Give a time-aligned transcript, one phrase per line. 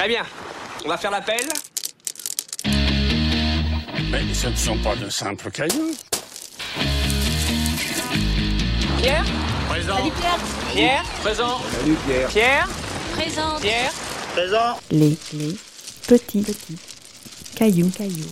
[0.00, 0.22] Très bien.
[0.82, 1.42] On va faire l'appel.
[4.10, 5.92] Mais ce ne sont pas de simples cailloux.
[8.96, 9.26] Pierre
[9.68, 10.10] Présent.
[10.72, 11.58] Pierre Présent.
[12.30, 12.66] Pierre
[13.12, 13.60] Présente.
[13.60, 13.92] Pierre
[14.32, 14.78] Présent.
[14.90, 15.54] Les, les
[16.08, 16.78] petits, petits
[17.54, 18.30] cailloux, cailloux.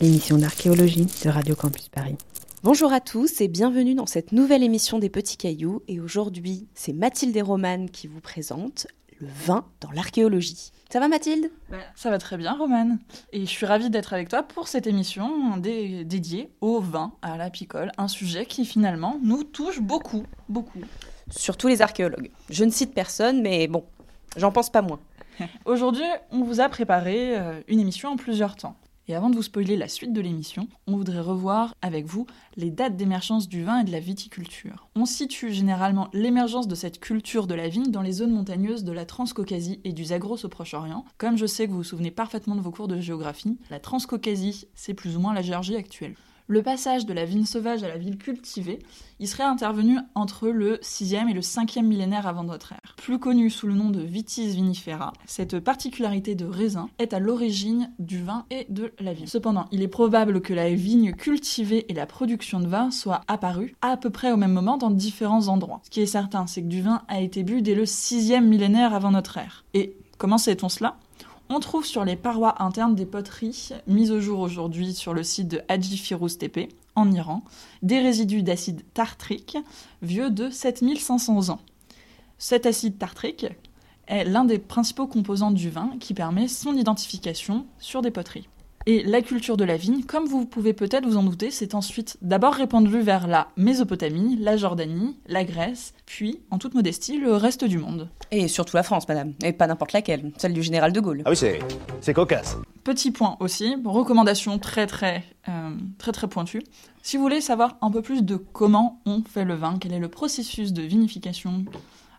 [0.00, 2.16] L'émission d'archéologie de Radio Campus Paris.
[2.64, 5.84] Bonjour à tous et bienvenue dans cette nouvelle émission des Petits Cailloux.
[5.86, 8.88] Et aujourd'hui, c'est Mathilde et Romane qui vous présentent
[9.20, 10.72] le vin dans l'archéologie.
[10.90, 11.50] Ça va Mathilde?
[11.68, 12.98] Bah, ça va très bien, Romane.
[13.32, 17.36] Et je suis ravie d'être avec toi pour cette émission dé- dédiée au vin, à
[17.36, 20.80] la picole, un sujet qui finalement nous touche beaucoup, beaucoup.
[21.28, 22.30] Surtout les archéologues.
[22.50, 23.84] Je ne cite personne, mais bon,
[24.36, 25.00] j'en pense pas moins.
[25.64, 28.76] Aujourd'hui, on vous a préparé euh, une émission en plusieurs temps.
[29.08, 32.72] Et avant de vous spoiler la suite de l'émission, on voudrait revoir avec vous les
[32.72, 34.88] dates d'émergence du vin et de la viticulture.
[34.96, 38.90] On situe généralement l'émergence de cette culture de la vigne dans les zones montagneuses de
[38.90, 41.04] la Transcaucasie et du Zagros au Proche-Orient.
[41.18, 44.66] Comme je sais que vous vous souvenez parfaitement de vos cours de géographie, la Transcaucasie,
[44.74, 46.16] c'est plus ou moins la Géorgie actuelle.
[46.48, 48.78] Le passage de la vigne sauvage à la ville cultivée,
[49.18, 52.94] il serait intervenu entre le 6e et le 5e millénaire avant notre ère.
[52.96, 57.90] Plus connu sous le nom de vitis vinifera, cette particularité de raisin est à l'origine
[57.98, 59.26] du vin et de la vigne.
[59.26, 63.74] Cependant, il est probable que la vigne cultivée et la production de vin soient apparues
[63.82, 65.80] à peu près au même moment dans différents endroits.
[65.82, 68.94] Ce qui est certain, c'est que du vin a été bu dès le 6e millénaire
[68.94, 69.64] avant notre ère.
[69.74, 70.96] Et comment sait-on cela?
[71.48, 75.48] On trouve sur les parois internes des poteries mises au jour aujourd'hui sur le site
[75.48, 77.44] de Haji Firouz Tepe, en Iran,
[77.82, 79.58] des résidus d'acide tartrique
[80.02, 81.60] vieux de 7500 ans.
[82.38, 83.46] Cet acide tartrique
[84.08, 88.48] est l'un des principaux composants du vin qui permet son identification sur des poteries.
[88.88, 92.18] Et la culture de la vigne, comme vous pouvez peut-être vous en douter, s'est ensuite
[92.22, 97.64] d'abord répandue vers la Mésopotamie, la Jordanie, la Grèce, puis, en toute modestie, le reste
[97.64, 98.08] du monde.
[98.30, 99.34] Et surtout la France, madame.
[99.42, 101.22] Et pas n'importe laquelle, celle du général de Gaulle.
[101.24, 101.58] Ah oui, c'est,
[102.00, 102.58] c'est cocasse.
[102.84, 106.62] Petit point aussi, recommandation très très euh, très très pointue.
[107.02, 109.98] Si vous voulez savoir un peu plus de comment on fait le vin, quel est
[109.98, 111.64] le processus de vinification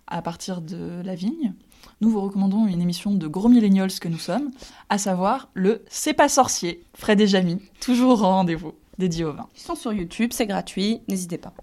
[0.08, 1.54] à partir de la vigne,
[2.02, 4.52] nous vous recommandons une émission de gros millennials que nous sommes,
[4.90, 9.48] à savoir le C'est pas sorcier, Fred et Jamy, toujours au rendez-vous, dédié au vin.
[9.56, 11.54] Ils sont sur YouTube, c'est gratuit, n'hésitez pas.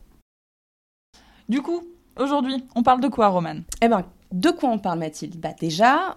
[1.48, 1.82] Du coup,
[2.18, 3.60] aujourd'hui, on parle de quoi, Roman?
[3.82, 4.04] Eh ben,
[4.34, 6.16] de quoi on parle, Mathilde Bah déjà,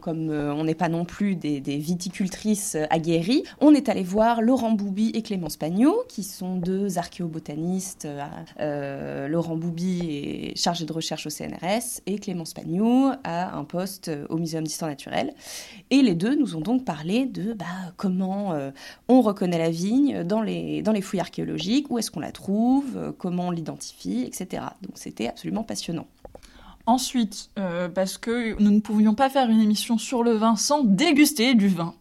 [0.00, 4.42] comme euh, on n'est pas non plus des, viticultrices euh, aguerries, on est allé voir
[4.42, 8.08] Laurent Bouby et Clémence Pagnot, qui sont deux archéobotanistes.
[8.58, 10.00] euh, Laurent Bouby
[10.52, 14.90] est chargé de recherche au CNRS et Clémence Pagnot a un poste au Muséum d'histoire
[14.90, 15.32] naturelle.
[15.90, 18.56] Et les deux nous ont donc parlé de bah, comment
[19.06, 23.14] on reconnaît la vigne dans les, dans les fouilles archéologiques, où est-ce qu'on la trouve,
[23.18, 24.64] comment on l'identifie, etc.
[24.82, 26.08] Donc c'était absolument passionnant.
[26.86, 30.82] Ensuite, euh, parce que nous ne pouvions pas faire une émission sur le vin sans
[30.82, 31.94] déguster du vin,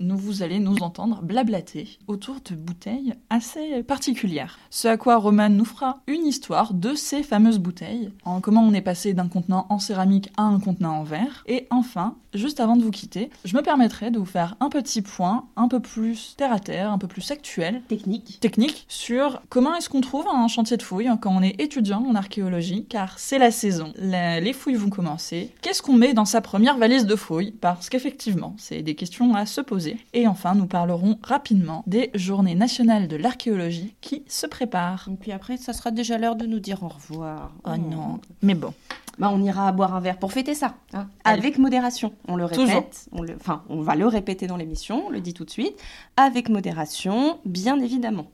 [0.00, 4.58] nous vous allez nous entendre blablater autour de bouteilles assez particulières.
[4.70, 8.72] Ce à quoi Roman nous fera une histoire de ces fameuses bouteilles, en comment on
[8.74, 11.42] est passé d'un contenant en céramique à un contenant en verre.
[11.46, 15.02] Et enfin, juste avant de vous quitter, je me permettrai de vous faire un petit
[15.02, 18.38] point un peu plus terre à terre, un peu plus actuel, Technique.
[18.40, 22.14] technique sur comment est-ce qu'on trouve un chantier de fouilles quand on est étudiant en
[22.14, 23.92] archéologie, car c'est la saison.
[23.96, 25.52] La- les fouilles vont commencer.
[25.62, 27.50] Qu'est-ce qu'on met dans sa première valise de fouilles?
[27.52, 29.87] Parce qu'effectivement, c'est des questions à se poser.
[30.12, 35.08] Et enfin, nous parlerons rapidement des journées nationales de l'archéologie qui se préparent.
[35.12, 37.52] Et puis après, ça sera déjà l'heure de nous dire au revoir.
[37.64, 38.20] Oh non.
[38.42, 38.72] Mais bon,
[39.18, 40.74] Bah, on ira boire un verre pour fêter ça.
[40.94, 41.08] hein.
[41.24, 42.12] Avec modération.
[42.28, 42.66] On le répète.
[42.66, 42.84] Toujours.
[43.12, 43.34] On le...
[43.36, 45.74] Enfin, on va le répéter dans l'émission, on le dit tout de suite.
[46.16, 48.26] Avec modération, bien évidemment.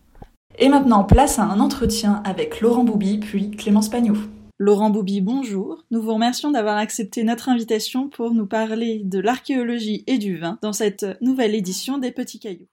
[0.58, 4.16] Et maintenant, place à un entretien avec Laurent Bouby puis Clémence Pagnot.
[4.58, 5.84] Laurent Bouby, bonjour.
[5.90, 10.58] Nous vous remercions d'avoir accepté notre invitation pour nous parler de l'archéologie et du vin
[10.62, 12.68] dans cette nouvelle édition des Petits Cailloux.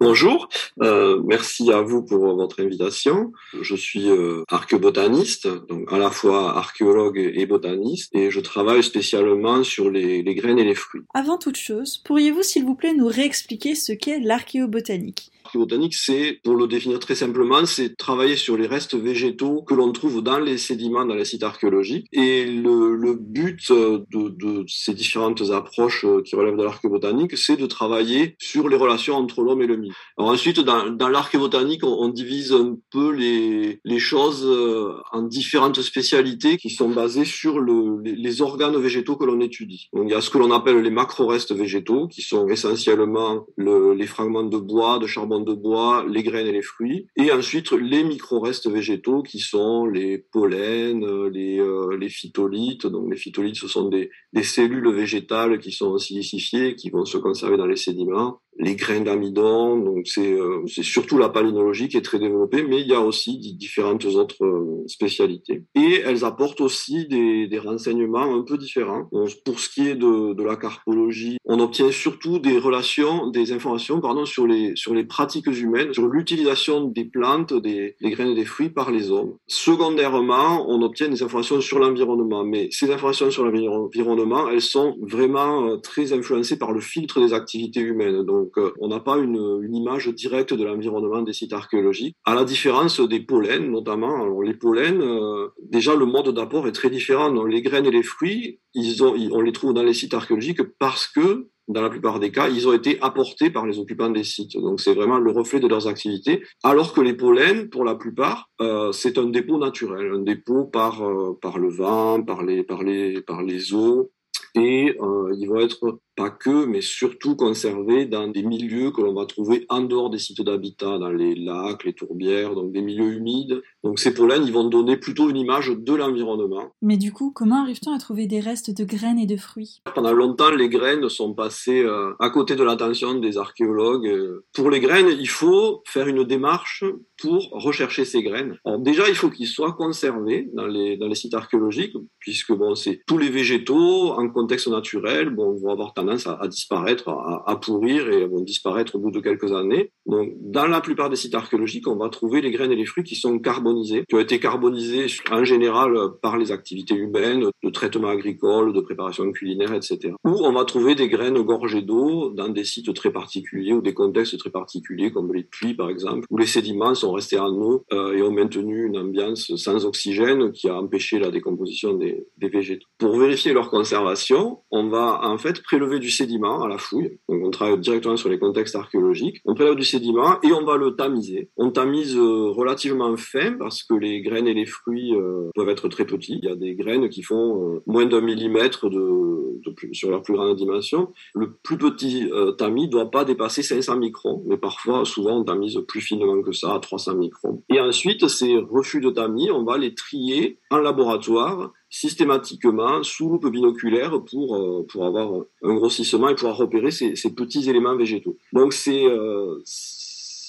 [0.00, 0.48] Bonjour,
[0.82, 3.30] euh, merci à vous pour votre invitation.
[3.60, 9.62] Je suis euh, archéobotaniste, donc à la fois archéologue et botaniste, et je travaille spécialement
[9.62, 11.02] sur les, les graines et les fruits.
[11.14, 15.30] Avant toute chose, pourriez-vous s'il vous plaît nous réexpliquer ce qu'est l'archéobotanique?
[15.44, 19.92] L'archéobotanique, c'est, pour le définir très simplement, c'est travailler sur les restes végétaux que l'on
[19.92, 22.06] trouve dans les sédiments, dans les sites archéologiques.
[22.12, 27.36] Et le, le but euh, de, de ces différentes approches euh, qui relèvent de l'archéobotanique,
[27.36, 29.94] c'est de travailler sur les relations entre l'homme et le milieu.
[30.18, 35.22] Alors ensuite, dans, dans l'archéobotanique, on, on, divise un peu les, les choses euh, en
[35.22, 39.88] différentes spécialités qui sont basées sur le, les, les, organes végétaux que l'on étudie.
[39.92, 43.94] Donc il y a ce que l'on appelle les macro-restes végétaux, qui sont essentiellement le,
[43.94, 47.06] les fragments de bois, de charbon de bois, les graines et les fruits.
[47.14, 52.86] Et ensuite, les micro-restes végétaux, qui sont les pollens, les, euh, les phytolithes.
[52.86, 57.18] Donc les phytolithes, ce sont des, des cellules végétales qui sont silicifiées, qui vont se
[57.18, 59.78] conserver dans les sédiments les grains d'amidon.
[59.78, 63.38] Donc c'est euh, surtout la palynologie qui est très développée, mais il y a aussi
[63.56, 65.64] différentes autres euh, spécialités.
[65.74, 69.08] Et elles apportent aussi des, des renseignements un peu différents.
[69.12, 73.52] Donc, pour ce qui est de, de la carpologie, on obtient surtout des relations, des
[73.52, 78.32] informations pardon sur les sur les pratiques humaines, sur l'utilisation des plantes, des, des graines
[78.32, 79.34] et des fruits par les hommes.
[79.46, 85.66] Secondairement, on obtient des informations sur l'environnement, mais ces informations sur l'environnement, elles sont vraiment
[85.66, 88.24] euh, très influencées par le filtre des activités humaines.
[88.50, 92.16] Donc, euh, on n'a pas une, image directe de l'environnement des sites archéologiques.
[92.24, 94.40] À la différence des pollens, notamment.
[94.40, 97.30] Les pollens, euh, déjà, le mode d'apport est très différent.
[97.44, 101.06] Les graines et les fruits, ils ont, on les trouve dans les sites archéologiques parce
[101.06, 104.56] que dans la plupart des cas, ils ont été apportés par les occupants des sites.
[104.56, 106.42] Donc c'est vraiment le reflet de leurs activités.
[106.64, 111.00] Alors que les pollens, pour la plupart, euh, c'est un dépôt naturel, un dépôt par
[111.40, 114.10] par le vent, par les par les par les eaux,
[114.56, 114.96] et
[115.38, 119.64] ils vont être pas que, mais surtout conservés dans des milieux que l'on va trouver
[119.70, 123.62] en dehors des sites d'habitat, dans les lacs, les tourbières, donc des milieux humides.
[123.82, 126.74] Donc ces pollens, ils vont donner plutôt une image de l'environnement.
[126.82, 129.80] Mais du coup, comment arrive-t-on à trouver des restes de graines et de fruits?
[129.94, 134.10] Pendant longtemps, les graines sont passées euh, à côté de l'attention des archéologues.
[134.52, 136.84] Pour les graines, il faut faire une démarche
[137.22, 138.58] pour rechercher ces graines.
[138.66, 142.74] Alors déjà, il faut qu'ils soient conservés dans les, dans les sites archéologiques, puisque bon,
[142.74, 148.08] c'est tous les végétaux en contexte naturel, bon, vont avoir tendance à, disparaître, à, pourrir
[148.10, 149.92] et vont disparaître au bout de quelques années.
[150.06, 153.04] Donc, dans la plupart des sites archéologiques, on va trouver les graines et les fruits
[153.04, 158.08] qui sont carbonisés, qui ont été carbonisés en général par les activités humaines, de traitement
[158.08, 160.14] agricole, de préparation culinaire, etc.
[160.24, 163.94] Ou on va trouver des graines gorgées d'eau dans des sites très particuliers ou des
[163.94, 167.84] contextes très particuliers, comme les puits par exemple, où les sédiments sont restés en eau
[167.92, 172.48] euh, et ont maintenu une ambiance sans oxygène qui a empêché la décomposition des, des
[172.48, 172.86] végétaux.
[172.98, 177.18] Pour vérifier leur conservation, on va en fait prélever du sédiment à la fouille.
[177.28, 179.40] Donc on travaille directement sur les contextes archéologiques.
[179.44, 181.50] On prélève du sédiment et on va le tamiser.
[181.56, 185.88] On tamise euh, relativement fin parce que les graines et les fruits euh, peuvent être
[185.88, 186.40] très petits.
[186.42, 189.60] Il y a des graines qui font euh, moins d'un millimètre de,
[189.92, 191.12] sur leur plus grande dimension.
[191.34, 196.00] Le plus petit tamis doit pas dépasser 500 microns, mais parfois, souvent, on tamise plus
[196.00, 197.62] finement que ça, à 300 microns.
[197.68, 203.48] Et ensuite, ces refus de tamis, on va les trier en laboratoire systématiquement sous loupe
[203.50, 208.36] binoculaire pour euh, pour avoir un grossissement et pouvoir repérer ces, ces petits éléments végétaux.
[208.52, 209.60] Donc c'est euh,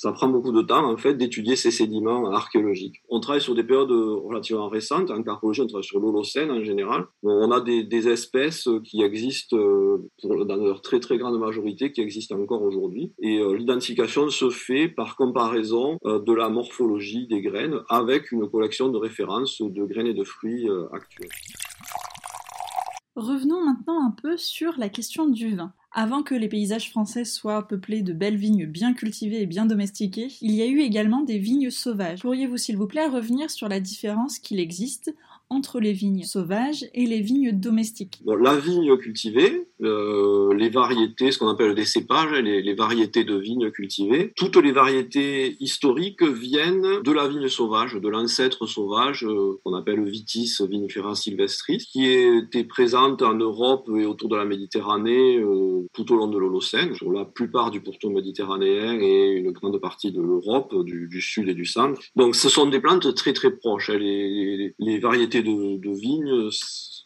[0.02, 3.04] ça prend beaucoup de temps en fait d'étudier ces sédiments archéologiques.
[3.08, 5.12] On travaille sur des périodes relativement récentes.
[5.12, 7.06] En carpologie, on travaille sur l'Holocène en général.
[7.22, 12.36] on a des, espèces qui existent euh, dans leur très très grande majorité, qui existent
[12.36, 13.14] encore aujourd'hui.
[13.22, 18.50] Et euh, l'identification se fait par comparaison euh, de la morphologie des graines avec une
[18.50, 21.30] collection de références de graines et de fruits actuels.
[23.16, 25.72] Revenons maintenant un peu sur la question du vin.
[25.94, 30.30] Avant que les paysages français soient peuplés de belles vignes bien cultivées et bien domestiquées,
[30.40, 32.22] il y a eu également des vignes sauvages.
[32.22, 35.14] Pourriez-vous s'il vous plaît revenir sur la différence qu'il existe
[35.52, 41.40] entre les vignes sauvages et les vignes domestiques La vigne cultivée, euh, les variétés, ce
[41.40, 47.02] qu'on appelle des cépages, les, les, variétés de vignes cultivées, toutes les variétés historiques viennent
[47.04, 52.64] de la vigne sauvage, de l'ancêtre sauvage euh, qu'on appelle Vitis vinifera sylvestris, qui était
[52.64, 57.12] présente en Europe et autour de la Méditerranée euh, tout au long de l'Holocène, sur
[57.12, 61.66] la plupart du pourtour méditerranéen et une grande partie de l'Europe, du, sud et du
[61.66, 62.00] centre.
[62.16, 63.90] Donc ce sont des plantes très très proches.
[63.90, 66.50] Hein, les variétés de, de vignes.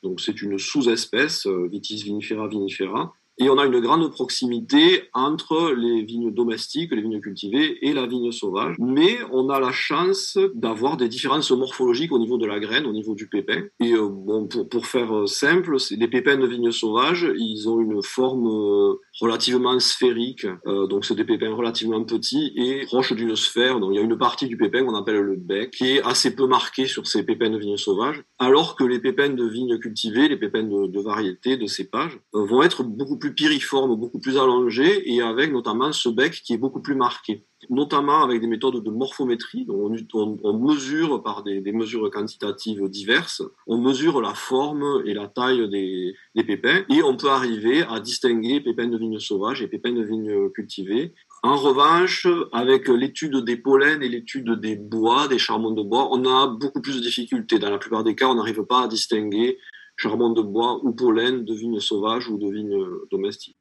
[0.03, 5.73] Donc c'est une sous-espèce, euh, Vitis vinifera vinifera, et on a une grande proximité entre
[5.73, 8.77] les vignes domestiques, les vignes cultivées et la vigne sauvage.
[8.79, 12.93] Mais on a la chance d'avoir des différences morphologiques au niveau de la graine, au
[12.93, 13.63] niveau du pépin.
[13.81, 17.81] Et euh, bon, pour, pour faire euh, simple, des pépins de vigne sauvage, ils ont
[17.81, 20.45] une forme relativement sphérique.
[20.67, 23.79] Euh, donc c'est des pépins relativement petits et proches d'une sphère.
[23.79, 26.35] Donc il y a une partie du pépin qu'on appelle le bec qui est assez
[26.35, 28.23] peu marqué sur ces pépins de vigne sauvage.
[28.39, 32.63] Alors que les pépins de vigne cultivées, les pépins de, de variété, de cépage, vont
[32.63, 36.57] être beaucoup plus plus piriforme, beaucoup plus allongé, et avec notamment ce bec qui est
[36.57, 39.67] beaucoup plus marqué notamment avec des méthodes de morphométrie.
[39.69, 46.43] On, mesure par des, mesures quantitatives diverses, on mesure la forme et la taille des,
[46.43, 50.49] pépins, et on peut arriver à distinguer pépins de vigne sauvage et pépins de vigne
[50.51, 51.13] cultivés.
[51.43, 56.25] En revanche, avec l'étude des pollens et l'étude des bois, des charbons de bois, on
[56.25, 57.59] a beaucoup plus de difficultés.
[57.59, 59.57] Dans la plupart des cas, on n'arrive pas à distinguer
[59.97, 62.77] charbon de bois ou pollen de vigne sauvage ou de vigne
[63.11, 63.57] domestique.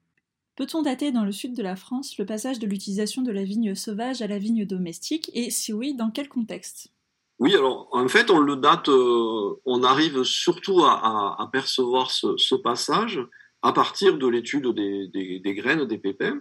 [0.57, 3.75] Peut-on dater dans le sud de la France le passage de l'utilisation de la vigne
[3.75, 6.93] sauvage à la vigne domestique et si oui, dans quel contexte?
[7.41, 13.21] Oui, alors en fait, on le date, euh, on arrive surtout à, percevoir ce, passage
[13.63, 16.41] à partir de l'étude des, graines, des pépins.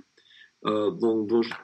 [0.66, 0.92] Euh,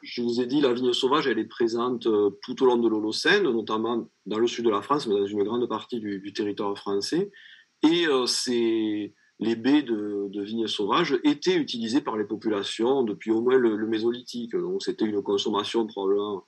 [0.02, 2.90] je vous ai dit, la vigne sauvage, elle est présente euh, tout au long de
[2.90, 6.76] l'Holocène, notamment dans le sud de la France, mais dans une grande partie du, territoire
[6.76, 7.32] français.
[7.84, 13.58] Et c'est les baies de, vignes sauvages étaient utilisées par les populations depuis au moins
[13.58, 14.56] le, Mésolithique.
[14.56, 16.46] Donc c'était une consommation probablement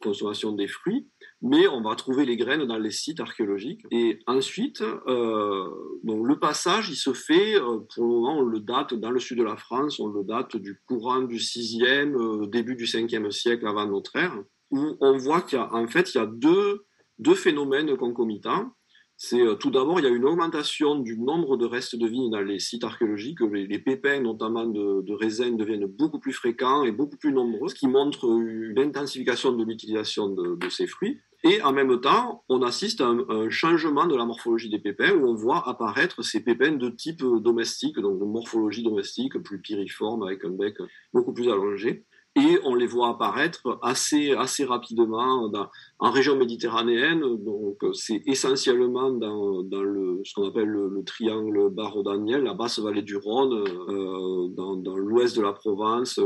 [0.00, 1.08] consommation des fruits,
[1.42, 3.82] mais on va trouver les graines dans les sites archéologiques.
[3.90, 5.68] Et ensuite, euh,
[6.04, 9.18] donc le passage, il se fait, euh, pour le moment, on le date dans le
[9.18, 13.30] sud de la France, on le date du courant du 6e, euh, début du 5e
[13.32, 14.38] siècle avant notre ère,
[14.70, 16.86] où on voit qu'il y a, en fait, il y a deux,
[17.18, 18.72] deux phénomènes concomitants
[19.20, 22.30] c'est euh, tout d'abord, il y a une augmentation du nombre de restes de vignes
[22.30, 23.40] dans les sites archéologiques.
[23.40, 27.88] Les, pépins, notamment de, de deviennent beaucoup plus fréquents et beaucoup plus nombreux, ce qui
[27.88, 31.18] montre une intensification de l'utilisation de, ces fruits.
[31.42, 35.26] Et en même temps, on assiste à un, changement de la morphologie des pépins où
[35.26, 40.44] on voit apparaître ces pépins de type domestique, donc de morphologie domestique, plus piriforme, avec
[40.44, 40.76] un bec
[41.12, 42.04] beaucoup plus allongé
[42.38, 45.50] et on les voit apparaître assez, assez rapidement
[45.98, 47.20] en région méditerranéenne.
[47.44, 53.02] Donc, c'est essentiellement dans, dans le, ce qu'on appelle le, triangle Barreau-Daniel, la basse vallée
[53.02, 56.20] du Rhône, euh, dans, l'ouest de la Provence,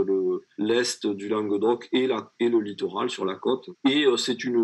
[0.58, 3.68] l'est du Languedoc et, la, et le littoral sur la côte.
[3.88, 4.56] Et euh, c'est une,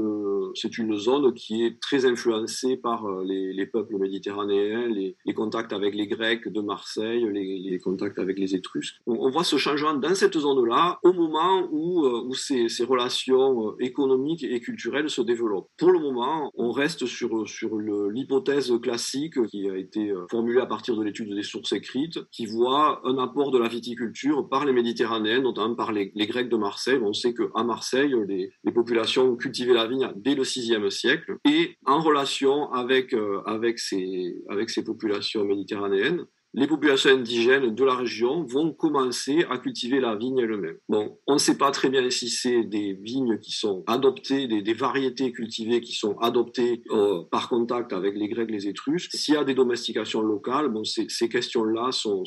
[0.54, 5.72] c'est une zone qui est très influencée par euh, les, les peuples méditerranéens, les, contacts
[5.72, 8.96] avec les Grecs de Marseille, les, contacts avec les Étrusques.
[9.06, 13.68] On, voit ce changement dans cette zone-là au moment où, euh, où ces, ces, relations
[13.68, 15.68] euh, économiques et culturelles se développent.
[15.76, 20.66] Pour le moment, on reste sur, sur l'hypothèse classique qui a été euh, formulée à
[20.66, 24.72] partir de l'étude des sources écrites, qui voit un apport de la viticulture par les
[24.72, 26.98] Méditerranéens, notamment par les, les Grecs de Marseille.
[27.02, 31.76] On sait qu'à Marseille, les, les, populations cultivaient la vigne dès le VIe siècle, et
[31.86, 33.14] en relation avec,
[33.46, 39.58] avec, ces, avec ces populations méditerranéennes, les populations indigènes de la région vont commencer à
[39.58, 40.78] cultiver la vigne elle-même.
[40.88, 44.74] Bon, on ne sait pas très bien si c'est des vignes qui sont adoptées, des,
[44.74, 49.12] variétés cultivées qui sont adoptées euh, par contact avec les Grecs, les Étrusques.
[49.12, 52.24] S'il y a des domestications locales, bon, ces, questions-là sont,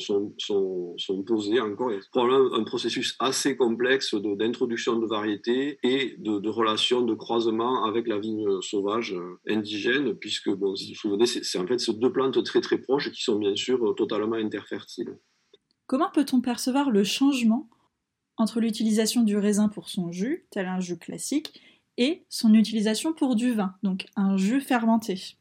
[1.26, 1.90] posées encore.
[1.90, 8.06] C'est probablement un processus assez complexe d'introduction de, variétés et de, relations de croisement avec
[8.06, 12.12] la vigne sauvage euh, indigène, puisque, bon, si vous vous c'est en fait ces deux
[12.12, 14.11] plantes très très proches qui sont bien sûr totalement
[15.86, 17.68] Comment peut-on percevoir le changement
[18.36, 21.60] entre l'utilisation du raisin pour son jus, tel un jus classique,
[21.98, 25.36] et son utilisation pour du vin, donc un jus fermenté?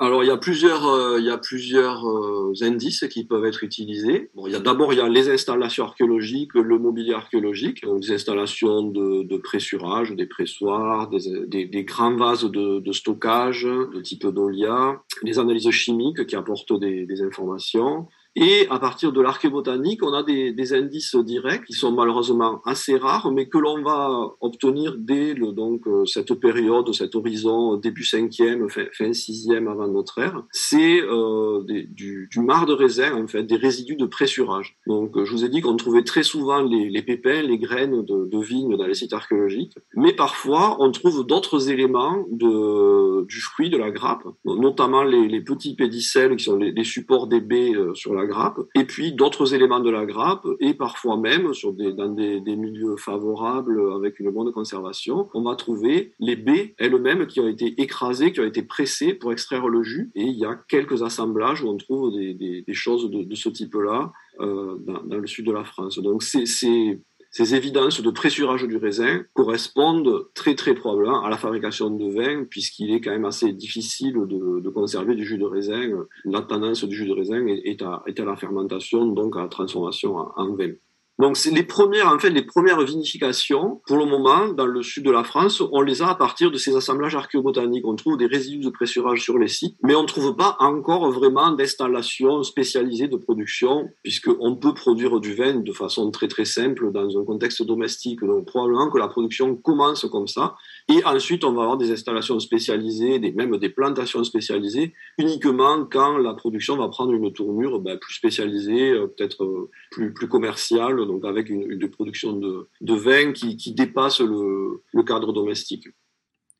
[0.00, 3.64] Alors il y a plusieurs, euh, il y a plusieurs euh, indices qui peuvent être
[3.64, 4.30] utilisés.
[4.34, 8.00] Bon, il y a d'abord il y a les installations archéologiques, le mobilier archéologique, donc
[8.00, 14.00] des installations de, de pressurage, des pressoirs, des, des, grands vases de, de, stockage de
[14.00, 18.06] type Dolia, les analyses chimiques qui apportent des, des informations,
[18.36, 22.96] et à partir de l'archéobotanique, on a des, des, indices directs qui sont malheureusement assez
[22.96, 28.02] rares, mais que l'on va obtenir dès le, donc euh, cette période, cet horizon début
[28.02, 30.44] 5e, fin, fin 6e avant notre ère.
[30.52, 34.76] C'est euh, du, du marc de raisin, en fait, des résidus de pressurage.
[34.86, 38.26] Donc, je vous ai dit qu'on trouvait très souvent les, les, pépins, les graines de,
[38.26, 43.70] de vigne dans les sites archéologiques, mais parfois on trouve d'autres éléments de, du fruit,
[43.70, 47.74] de la grappe, notamment les, les petits pédicelles qui sont les, les supports des baies
[47.74, 51.52] euh, sur la grappe, et puis d'autres éléments de la grappe, et parfois même
[51.96, 57.40] dans des, milieux favorables avec une bonne conservation, on va trouver les baies elles-mêmes qui
[57.40, 60.58] ont été écrasées, qui ont été pressées pour extraire le jus, et il y a
[60.68, 65.52] quelques assemblages où on trouve des, choses de, ce type-là euh, dans, le sud de
[65.52, 65.98] la France.
[65.98, 71.90] Donc c'est ces évidences de pressurage du raisin correspondent très très probablement à la fabrication
[71.90, 76.06] de vin, puisqu'il est quand même assez difficile de, conserver du jus de raisin.
[76.24, 80.54] La tendance du jus de raisin est à la fermentation, donc à la transformation en,
[80.54, 80.72] vin.
[81.18, 85.04] Donc c'est les premières, en fait, les premières vinifications, pour le moment, dans le sud
[85.04, 87.84] de la France, on les a à partir de ces assemblages archéobotaniques.
[87.86, 91.10] On trouve des résidus de pressurage sur les sites, mais on ne trouve pas encore
[91.10, 96.92] vraiment d'installation spécialisée de production, puisqu'on peut produire du vin de façon très très simple
[96.92, 98.20] dans un contexte domestique.
[98.20, 100.54] Donc probablement que la production commence comme ça,
[100.88, 106.16] et ensuite on va avoir des installations spécialisées, des, même des plantations spécialisées, uniquement quand
[106.16, 111.07] la production va prendre une tournure ben, plus spécialisée, euh, peut-être euh, plus, plus commerciale,
[111.08, 115.88] donc avec une, une production de, de vin qui, qui dépasse le, le cadre domestique.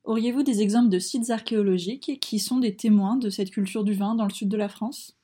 [0.04, 4.14] Auriez-vous des exemples de sites archéologiques qui sont des témoins de cette culture du vin
[4.14, 5.14] dans le sud de la France?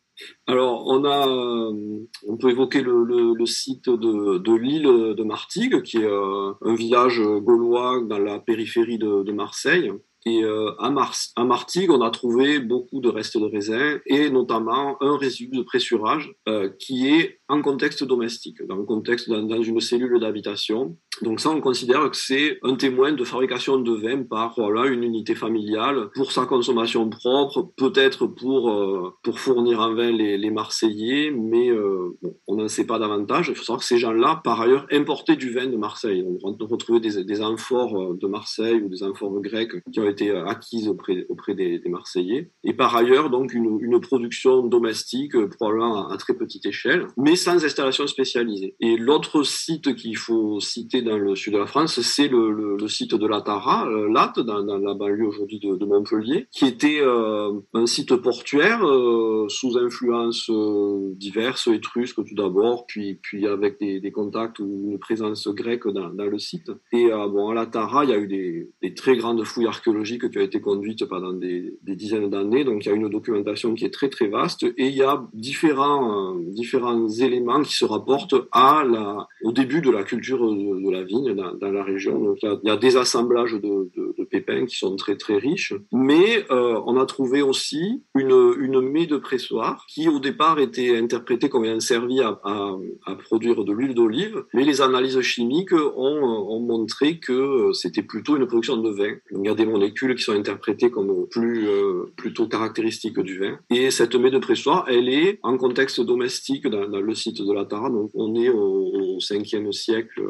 [0.47, 5.25] Alors, on a, euh, on peut évoquer le, le, le site de, de l'île de
[5.25, 9.91] Martigues, qui est euh, un village gaulois dans la périphérie de, de Marseille.
[10.27, 14.31] Et euh, à, Mars, à Martigues, on a trouvé beaucoup de restes de raisin et
[14.31, 16.33] notamment un résidu de pressurage
[16.79, 20.97] qui est en contexte domestique, dans une cellule d'habitation.
[21.23, 25.05] Donc ça, on considère que c'est un témoin de fabrication de vin par voilà une
[25.05, 31.31] unité familiale pour sa consommation propre, peut-être pour euh, pour fournir en vin les, Marseillais,
[31.31, 33.49] mais euh, bon, on n'en sait pas davantage.
[33.49, 36.25] Il faut savoir que ces gens-là, par ailleurs, importaient du vin de Marseille.
[36.43, 40.89] On retrouver des, des amphores de Marseille ou des amphores grecques qui ont été acquises
[40.89, 42.51] auprès auprès des, Marseillais.
[42.65, 47.34] Et par ailleurs, donc une, une production domestique, probablement à, à très petite échelle, mais
[47.37, 48.75] sans installation spécialisée.
[48.81, 53.15] Et l'autre site qu'il faut citer dans le sud de la France, c'est le, site
[53.15, 57.87] de la Tara, euh, Latte, dans, la banlieue aujourd'hui de, Montpellier, qui était euh, un
[57.87, 64.91] site portuaire euh, sous influence euh, diverses, étrusques tout d'abord, puis, avec des, contacts ou
[64.91, 66.71] une présence grecque dans, le site.
[66.93, 70.31] Et bon, à la Tara, il y a eu des, des, très grandes fouilles archéologiques
[70.31, 73.75] qui ont été conduites pendant des, des dizaines d'années, donc il y a une documentation
[73.75, 78.35] qui est très très vaste, et il y a différents, différents éléments qui se rapportent
[78.53, 82.19] à la, au début de la culture de, la vigne dans, la région.
[82.19, 83.91] Donc il y, a, des assemblages de,
[84.31, 89.07] pépins qui sont très très riches, mais euh, on a trouvé aussi une, une mets
[89.07, 92.77] de pressoir qui au départ était interprétée comme ayant servi à, à,
[93.07, 96.23] à produire de l'huile d'olive, mais les analyses chimiques ont,
[96.55, 99.15] ont montré que c'était plutôt une production de vin.
[99.31, 103.39] Donc, il y a des molécules qui sont interprétées comme plus euh, plutôt caractéristiques du
[103.39, 103.59] vin.
[103.71, 107.53] Et cette mets de pressoir, elle est en contexte domestique dans, dans le site de
[107.53, 107.91] la Tara.
[107.91, 110.23] Donc on est au, au 5e siècle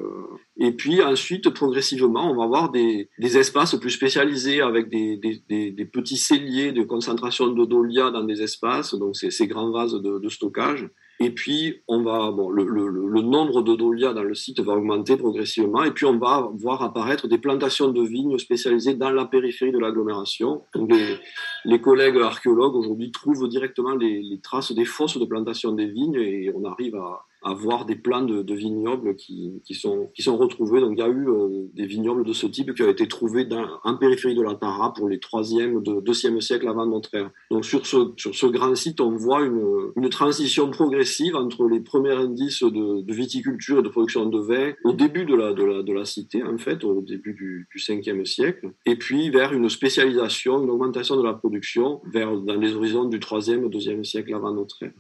[0.56, 5.84] et puis ensuite, progressivement, on va avoir des, des espaces plus spécialisés avec des, des,
[5.84, 10.28] petits celliers de concentration de dolia dans des espaces, donc ces, ces grands vases de,
[10.28, 10.88] stockage.
[11.20, 14.72] Et puis, on va, bon, le, le, le, nombre de dolia dans le site va
[14.72, 15.84] augmenter progressivement.
[15.84, 19.78] Et puis, on va voir apparaître des plantations de vignes spécialisées dans la périphérie de
[19.78, 20.62] l'agglomération.
[20.74, 21.18] Les,
[21.64, 26.16] les, collègues archéologues aujourd'hui trouvent directement les, les traces des fosses de plantation des vignes
[26.16, 30.80] et on arrive à, avoir des plans de, vignobles qui, sont, qui sont retrouvés.
[30.80, 33.44] Donc il y a eu euh, des vignobles de ce type qui ont été trouvés
[33.44, 37.30] dans, en périphérie de la Tara pour les 3e, 2e siècles avant notre ère.
[37.50, 39.64] Donc sur ce, sur ce grand site, on voit une,
[40.10, 44.92] transition progressive entre les premiers indices de, de, viticulture et de production de vin au
[44.92, 48.24] début de la, de la, de la cité, en fait, au début du, du 5e
[48.24, 53.06] siècle, et puis vers une spécialisation, une augmentation de la production vers, dans les horizons
[53.06, 54.92] du 3e, 2e siècle avant notre ère.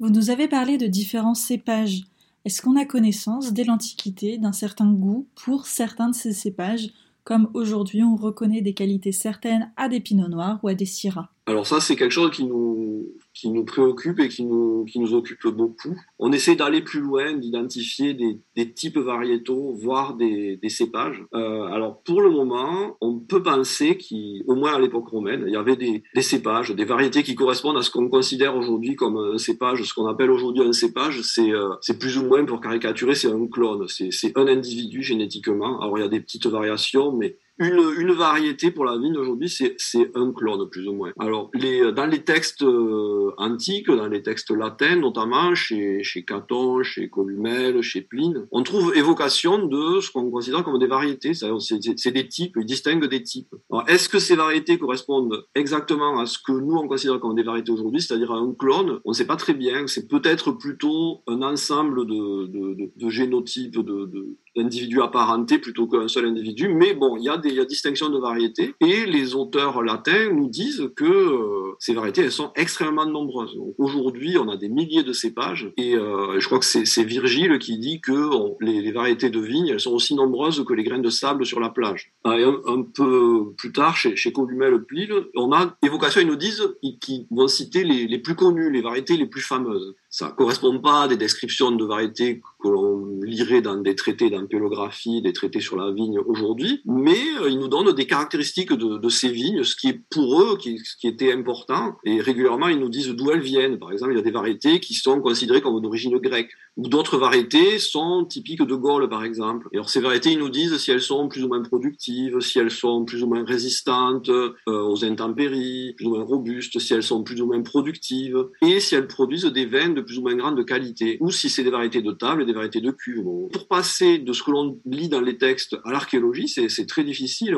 [0.00, 2.02] Vous nous avez parlé de différents cépages.
[2.44, 6.90] Est-ce qu'on a connaissance dès l'Antiquité d'un certain goût pour certains de ces cépages,
[7.24, 11.30] comme aujourd'hui on reconnaît des qualités certaines à des pinots noirs ou à des syrahs
[11.48, 13.06] alors ça, c'est quelque chose qui nous,
[13.38, 15.96] qui nous préoccupe et qui nous, qui nous occupe beaucoup.
[16.18, 21.22] On essaie d'aller plus loin, d'identifier des, des, types variétaux, voire des, des cépages.
[21.34, 25.56] Euh, alors pour le moment, on peut penser qu'au moins à l'époque romaine, il y
[25.56, 29.38] avait des, des, cépages, des variétés qui correspondent à ce qu'on considère aujourd'hui comme un
[29.38, 29.84] cépage.
[29.84, 33.46] Ce qu'on appelle aujourd'hui un cépage, c'est euh, plus ou moins, pour caricaturer, c'est un
[33.46, 33.86] clone.
[33.88, 35.80] C'est un individu génétiquement.
[35.80, 39.48] Alors il y a des petites variations, mais une, une variété pour la vigne aujourd'hui,
[39.48, 41.12] c'est un clone plus ou moins.
[41.18, 46.82] Alors, les, dans les textes euh, antiques, dans les textes latins notamment, chez, chez Caton,
[46.82, 52.10] chez Columel, chez Pline, on trouve évocation de ce qu'on considère comme des variétés, c'est
[52.12, 53.54] des types, ils distinguent des types.
[53.70, 57.42] Alors, est-ce que ces variétés correspondent exactement à ce que nous on considère comme des
[57.42, 59.00] variétés aujourd'hui, c'est-à-dire à un clone?
[59.04, 63.08] On ne sait pas très bien, c'est peut-être plutôt un ensemble de, de, de, de
[63.08, 66.68] génotypes, de, de d'individus apparentés plutôt qu'un seul individu.
[66.68, 68.74] Mais bon, il y, a des, y a distinction de variétés.
[68.80, 73.56] Et les auteurs latins nous disent que euh, ces variétés, elles sont extrêmement nombreuses.
[73.78, 75.72] Aujourd'hui, on a des milliers de cépages.
[75.76, 79.80] Et euh, je crois que c'est Virgile qui dit que les, variétés de vignes, elles
[79.80, 82.12] sont aussi nombreuses que les graines de sable sur la plage.
[82.26, 86.62] Et un, peu plus tard, chez, chez Columel Plile, on a évocation, ils nous disent,
[87.00, 89.94] qu'ils vont citer les, les plus connues, les variétés les plus fameuses.
[90.10, 95.20] Ça correspond pas à des descriptions de variétés que l'on lirait dans des traités d'ampélographie,
[95.20, 99.28] des traités sur la vigne aujourd'hui, mais euh, ils nous donnent des caractéristiques de, ces
[99.28, 103.08] vignes, ce qui est pour eux, ce qui était important, et régulièrement ils nous disent
[103.08, 103.78] d'où elles viennent.
[103.78, 107.18] Par exemple, il y a des variétés qui sont considérées comme d'origine grecque, ou d'autres
[107.18, 109.68] variétés sont typiques de Gaule, par exemple.
[109.72, 112.60] Et alors ces variétés, ils nous disent si elles sont plus ou moins productives, si
[112.60, 117.02] elles sont plus ou moins résistantes euh, aux intempéries, plus ou moins robustes, si elles
[117.02, 120.36] sont plus ou moins productives, et si elles produisent des vins de plus ou moins
[120.36, 123.24] grande qualité, ou si c'est des variétés de table et des variétés de cuve.
[123.52, 127.56] Pour passer de ce que l'on lit dans les textes à l'archéologie, c'est très difficile.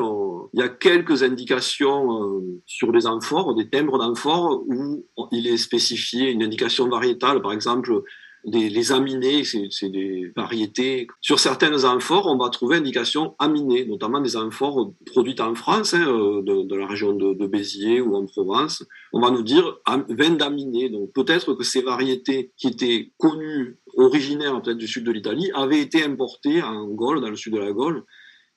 [0.53, 5.57] Il y a quelques indications euh, sur les amphores, des timbres d'amphores, où il est
[5.57, 8.01] spécifié une indication variétale, par exemple
[8.43, 11.07] les aminés, c'est des variétés.
[11.21, 16.07] Sur certaines amphores, on va trouver indication aminée, notamment des amphores produites en France, hein,
[16.07, 18.85] euh, de, la région de, de, Béziers ou en Provence.
[19.13, 19.77] On va nous dire
[20.09, 20.89] vin d'aminé.
[20.89, 25.81] Donc peut-être que ces variétés qui étaient connues, originaires peut-être du sud de l'Italie, avaient
[25.81, 28.03] été importées en Gaule, dans le sud de la Gaule,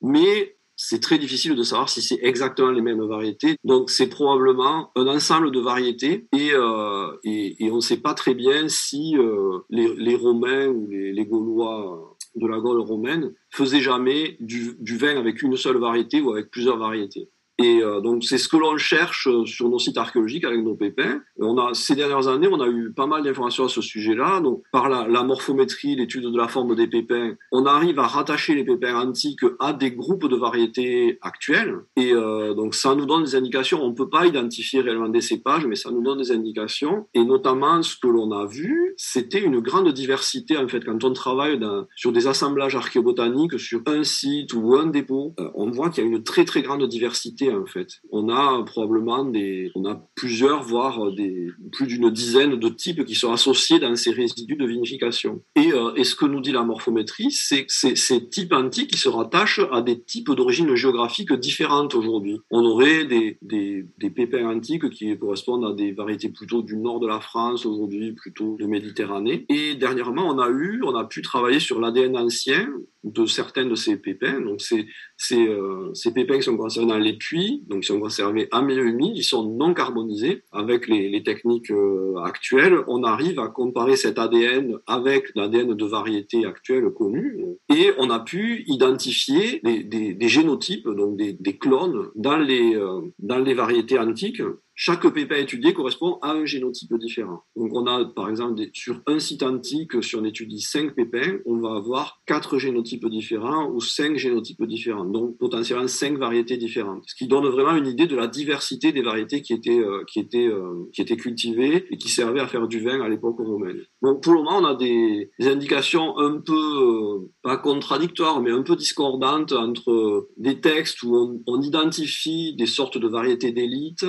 [0.01, 3.57] mais c'est très difficile de savoir si c'est exactement les mêmes variétés.
[3.63, 8.13] Donc c'est probablement un ensemble de variétés et, euh, et, et, on ne sait pas
[8.13, 13.33] très bien si euh, les, les, Romains ou les, les, Gaulois de la Gaule romaine
[13.49, 17.29] faisaient jamais du, du vin avec une seule variété ou avec plusieurs variétés.
[17.57, 20.75] Et euh, donc c'est ce que l'on cherche euh, sur nos sites archéologiques avec nos
[20.75, 21.21] pépins.
[21.39, 24.41] On a ces dernières années, on a eu pas mal d'informations à ce sujet-là.
[24.41, 28.65] Donc par la, morphométrie, l'étude de la forme des pépins, on arrive à rattacher les
[28.65, 31.75] pépins antiques à des groupes de variétés actuelles.
[31.95, 33.81] Et euh, donc ça nous donne des indications.
[33.81, 37.07] On peut pas identifier réellement des cépages, mais ça nous donne des indications.
[37.13, 41.13] Et notamment ce que l'on a vu, c'était une grande diversité en fait quand on
[41.13, 45.33] travaille dans, sur des assemblages archéobotaniques sur un site ou un dépôt.
[45.39, 47.87] Euh, on voit qu'il y a une très très grande diversité en fait.
[48.11, 53.15] On a probablement des, on a plusieurs, voire des, plus d'une dizaine de types qui
[53.15, 55.43] sont associés dans ces résidus de vinification.
[55.55, 59.09] Et, euh, ce que nous dit la morphométrie, c'est que ces types antiques qui se
[59.09, 62.39] rattachent à des types d'origine géographique différentes aujourd'hui.
[62.51, 66.99] On aurait des, des, des pépins antiques qui correspondent à des variétés plutôt du nord
[66.99, 69.45] de la France aujourd'hui, plutôt de Méditerranée.
[69.49, 72.67] Et dernièrement, on a eu, on a pu travailler sur l'ADN ancien
[73.05, 74.41] de certains de ces pépins.
[74.41, 77.99] Donc, c'est, c'est, euh, ces pépins qui sont conservés dans les puits, donc ils sont
[77.99, 80.43] conservés à milieu humide, ils sont non carbonisés.
[80.51, 85.85] Avec les, les techniques euh, actuelles, on arrive à comparer cet ADN avec l'ADN de
[85.85, 87.37] variétés actuelles connues,
[87.69, 92.75] et on a pu identifier des, des, des génotypes, donc des, des, clones, dans les,
[92.75, 94.41] euh, dans les variétés antiques
[94.77, 97.43] chaque pépin étudié correspond à un génotype différent.
[97.55, 101.57] Donc on a par exemple sur un site antique, si on étudie cinq pépins, on
[101.59, 107.03] va avoir quatre génotypes différents ou cinq génotypes différents, donc potentiellement cinq variétés différentes.
[107.07, 110.19] Ce qui donne vraiment une idée de la diversité des variétés qui étaient euh, qui
[110.19, 113.79] étaient euh, qui étaient cultivées et qui servaient à faire du vin à l'époque romaine.
[114.01, 118.63] Donc pour le moment, on a des, indications un peu euh, pas contradictoires, mais un
[118.63, 124.05] peu discordantes entre des textes où on, on identifie des sortes de variétés d'élite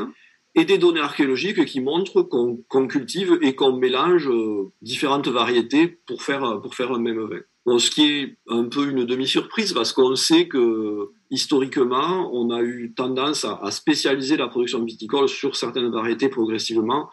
[0.56, 6.22] et des données archéologiques qui montrent qu'on cultive et qu'on mélange euh, différentes variétés pour
[6.22, 7.40] faire, pour faire un même vin.
[7.66, 12.62] Bon, ce qui est un peu une demi-surprise parce qu'on sait que historiquement, on a
[12.62, 17.10] eu tendance à, à, spécialiser la production viticole sur certaines variétés progressivement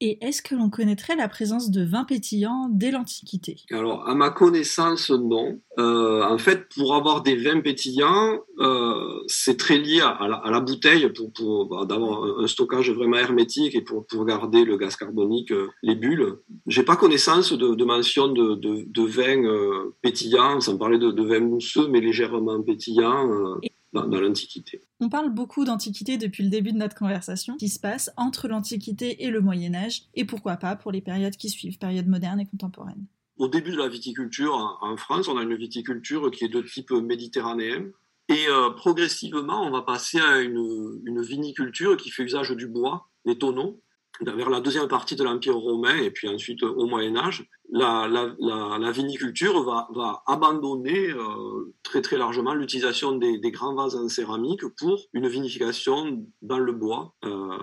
[0.00, 3.56] et est-ce que l'on connaîtrait la présence de vins pétillants dès l'Antiquité?
[3.70, 5.60] Alors, à ma connaissance, non.
[5.78, 10.50] Euh, en fait, pour avoir des vins pétillants, euh, c'est très lié à la, à
[10.50, 14.78] la, bouteille pour, pour bah, d'avoir un stockage vraiment hermétique et pour, pour garder le
[14.78, 16.38] gaz carbonique, euh, les bulles.
[16.66, 21.22] J'ai pas connaissance de, de mention de, de, de vins pétillants, sans parler de, de
[21.22, 23.60] vins mousseux, mais légèrement pétillants.
[23.92, 24.80] Dans, dans l'Antiquité.
[25.00, 29.24] On parle beaucoup d'Antiquité depuis le début de notre conversation, qui se passe entre l'Antiquité
[29.24, 32.46] et le Moyen Âge, et pourquoi pas pour les périodes qui suivent, périodes modernes et
[32.46, 33.06] contemporaines.
[33.36, 36.90] Au début de la viticulture en France, on a une viticulture qui est de type
[36.90, 37.86] méditerranéen,
[38.28, 43.08] et euh, progressivement, on va passer à une, une, viniculture qui fait usage du bois,
[43.24, 43.82] des tonneaux,
[44.20, 49.62] vers la deuxième partie de l'Empire romain et puis ensuite au Moyen Âge la, viniculture
[49.62, 56.24] va, abandonner euh, très très largement l'utilisation des, grands vases en céramique pour une vinification
[56.42, 57.58] dans le bois euh,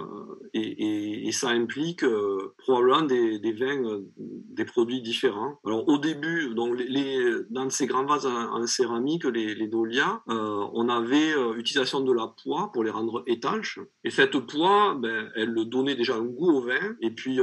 [0.53, 5.59] et, ça implique euh, probablement des, vins, des produits différents.
[5.65, 12.01] Alors au début, dans ces grands vases en, céramique, les, les dolias, on avait utilisation
[12.01, 16.25] de la poix pour les rendre étanches et cette poix, ben, elle donnait déjà un
[16.25, 17.39] goût au vin et puis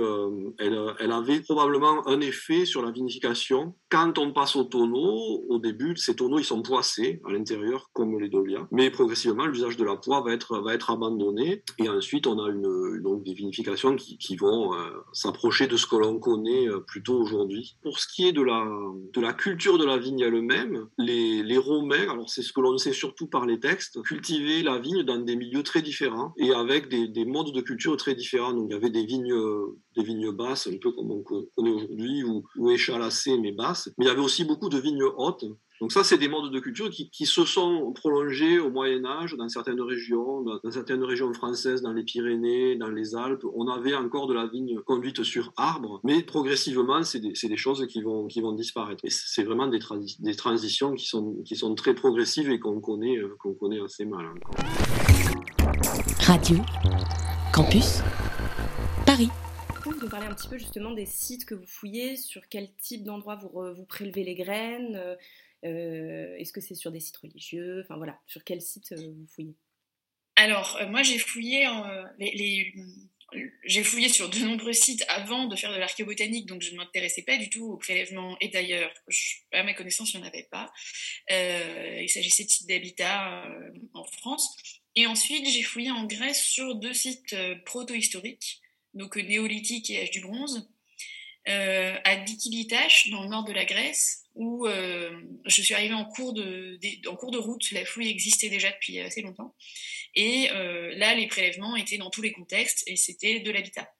[0.58, 3.74] elle avait probablement un effet sur la vinification.
[3.90, 8.18] Quand on passe au tonneau, au début, ces tonneaux ils sont poissés à l'intérieur comme
[8.18, 12.26] les dolias, mais progressivement l'usage de la poix va être va être abandonné et ensuite
[12.26, 16.68] on a une donc des vinifications qui, vont euh, s'approcher de ce que l'on connaît
[16.68, 17.76] euh, plutôt aujourd'hui.
[17.82, 18.64] Pour ce qui est de la
[19.12, 22.76] de la culture de la vigne elle-même, les les Romains, alors c'est ce que l'on
[22.78, 26.88] sait surtout par les textes, cultivaient la vigne dans des milieux très différents et avec
[26.88, 28.52] des, des modes de culture très différents.
[28.52, 29.34] Donc il y avait des vignes
[29.96, 32.22] des vignes basses, un peu comme on connaît aujourd'hui,
[32.56, 33.90] ou, échalassées mais basses.
[33.98, 35.44] Mais il y avait aussi beaucoup de vignes hautes.
[35.80, 39.48] Donc ça, c'est des modes de culture qui, se sont prolongés au Moyen Âge dans
[39.48, 43.44] certaines régions, dans, certaines régions françaises, dans les Pyrénées, dans les Alpes.
[43.54, 48.02] On avait encore de la vigne conduite sur arbre, mais progressivement, c'est des, choses qui
[48.02, 49.04] vont, disparaître.
[49.04, 52.80] Et c'est vraiment des, transi des, transitions qui sont, qui sont très progressives et qu'on
[52.80, 54.54] connaît, euh, qu'on connaît assez mal encore.
[56.20, 56.58] Radio
[57.52, 58.00] Campus
[59.04, 59.28] Paris
[60.04, 63.36] nous parler un petit peu justement des sites que vous fouillez, sur quel type d'endroit
[63.36, 65.16] vous, prélevez les graines,
[65.64, 69.26] euh, est-ce que c'est sur des sites religieux, enfin voilà, sur quel site euh, vous
[69.26, 69.54] fouillez?
[70.36, 71.66] Alors euh, moi j'ai fouillé
[73.82, 77.36] fouillé sur de nombreux sites avant de faire de l'archéobotanique, donc je ne m'intéressais pas
[77.36, 78.36] du tout au prélèvement.
[78.40, 78.92] Et d'ailleurs,
[79.52, 80.72] à ma connaissance, il n'y en avait pas.
[81.30, 84.56] Euh, il s'agissait de sites d'habitat euh, en France.
[84.96, 88.60] Et ensuite, j'ai fouillé en Grèce sur deux sites euh, proto-historiques
[88.94, 90.68] donc néolithique et âge du bronze,
[91.48, 95.10] euh, à Dikilitash, dans le nord de la Grèce, où euh,
[95.44, 96.78] je suis arrivée en cours, de,
[97.08, 97.70] en cours de route.
[97.72, 99.54] La fouille existait déjà depuis assez longtemps.
[100.14, 103.92] Et euh, là, les prélèvements étaient dans tous les contextes et c'était de l'habitat.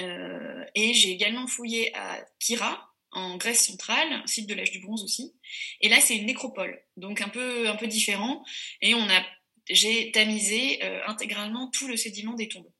[0.00, 5.02] Euh, et j'ai également fouillé à Kira, en Grèce centrale, site de l'âge du bronze
[5.02, 5.34] aussi.
[5.80, 8.44] Et là, c'est une nécropole, donc un peu, un peu différent.
[8.82, 9.24] Et on a,
[9.70, 12.74] j'ai tamisé euh, intégralement tout le sédiment des tombeaux.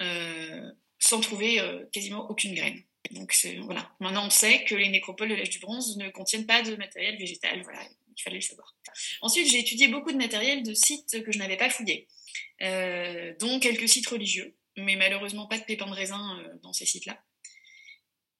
[0.00, 2.82] Euh, sans trouver euh, quasiment aucune graine.
[3.12, 3.90] Donc voilà.
[4.00, 7.16] Maintenant, on sait que les nécropoles de l'âge du bronze ne contiennent pas de matériel
[7.16, 7.62] végétal.
[7.62, 7.80] Voilà,
[8.16, 8.76] il fallait le savoir.
[9.22, 12.08] Ensuite, j'ai étudié beaucoup de matériel de sites que je n'avais pas fouillés,
[12.62, 17.22] euh, dont quelques sites religieux, mais malheureusement pas de pépins de raisin dans ces sites-là.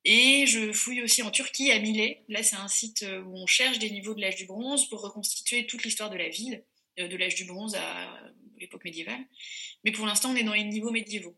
[0.05, 2.25] Et je fouille aussi en Turquie, à Millet.
[2.29, 5.67] Là, c'est un site où on cherche des niveaux de l'âge du bronze pour reconstituer
[5.67, 6.65] toute l'histoire de la ville,
[6.97, 8.21] de l'âge du bronze à
[8.59, 9.25] l'époque médiévale.
[9.85, 11.37] Mais pour l'instant, on est dans les niveaux médiévaux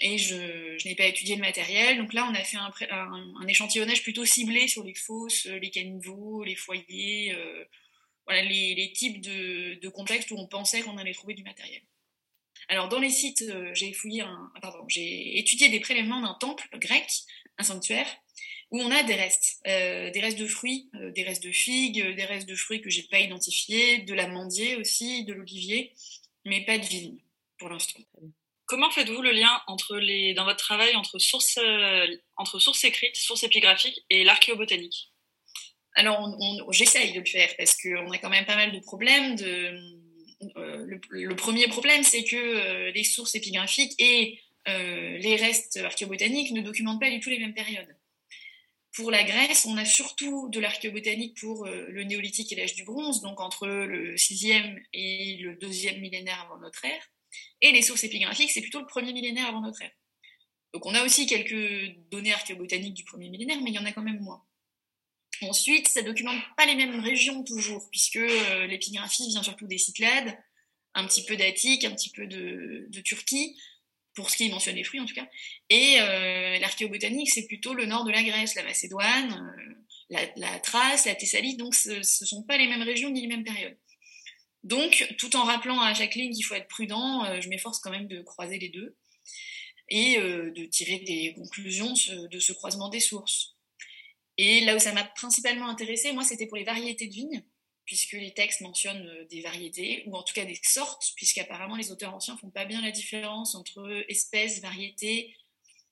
[0.00, 1.98] et je, n'ai pas étudié le matériel.
[1.98, 6.54] Donc là, on a fait un, échantillonnage plutôt ciblé sur les fosses, les caniveaux, les
[6.54, 7.64] foyers, euh,
[8.28, 11.82] les, types de, contextes où on pensait qu'on allait trouver du matériel.
[12.68, 13.72] Alors dans les sites, euh,
[14.60, 17.06] pardon, j'ai étudié des prélèvements d'un temple grec,
[17.58, 18.08] un sanctuaire,
[18.72, 22.14] où on a des restes, euh, des restes de fruits, euh, des restes de figues,
[22.16, 25.92] des restes de fruits que j'ai pas identifiés, de l'amandier aussi, de l'olivier,
[26.44, 27.18] mais pas de vigne
[27.58, 28.00] pour l'instant.
[28.66, 34.04] Comment faites-vous le lien dans votre travail entre sources, euh, entre sources écrites, sources épigraphiques
[34.10, 35.12] et l'archéobotanique?
[35.94, 36.36] Alors,
[36.72, 39.36] j'essaye de le faire parce qu'on a quand même pas mal de problèmes.
[39.40, 46.60] Euh, le, premier problème, c'est que euh, les sources épigraphiques et les restes archéobotaniques ne
[46.60, 47.96] documentent pas du tout les mêmes périodes.
[48.96, 53.20] Pour la Grèce, on a surtout de l'archéobotanique pour le néolithique et l'âge du bronze,
[53.20, 57.12] donc entre le 6e et le 2e millénaire avant notre ère.
[57.60, 59.92] Et les sources épigraphiques, c'est plutôt le premier millénaire avant notre ère.
[60.74, 63.92] Donc on a aussi quelques données archéobotaniques du premier millénaire, mais il y en a
[63.92, 64.42] quand même moins.
[65.42, 69.78] Ensuite, ça ne documente pas les mêmes régions toujours, puisque euh, l'épigraphie vient surtout des
[69.78, 70.36] Cyclades,
[70.94, 73.56] un petit peu d'Attique, un petit peu de, Turquie,
[74.14, 75.28] pour ce qui mentionne les fruits en tout cas.
[75.68, 79.74] Et euh, l'archéobotanique, c'est plutôt le nord de la Grèce, la Macédoine, euh,
[80.08, 83.28] la, la, Thrace, la Thessalie, donc ce ne sont pas les mêmes régions ni les
[83.28, 83.76] mêmes périodes.
[84.66, 88.08] Donc, tout en rappelant à Jacqueline qu'il faut être prudent, euh, je m'efforce quand même
[88.08, 88.96] de croiser les deux
[89.88, 93.54] et euh, de tirer des conclusions de ce croisement des sources.
[94.38, 97.44] Et là où ça m'a principalement intéressé, moi, c'était pour les variétés de vignes,
[97.84, 101.92] puisque les textes mentionnent euh, des variétés, ou en tout cas des sortes, puisqu'apparemment les
[101.92, 105.32] auteurs anciens font pas bien la différence entre espèces, variétés.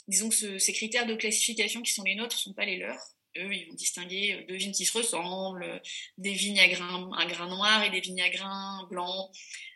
[0.09, 3.15] Disons que ce, ces critères de classification qui sont les nôtres sont pas les leurs
[3.39, 5.83] eux, ils vont distinguer deux vignes qui se ressemblent,
[6.19, 9.31] des vignes à grains, noirs et des vignes à grains blancs,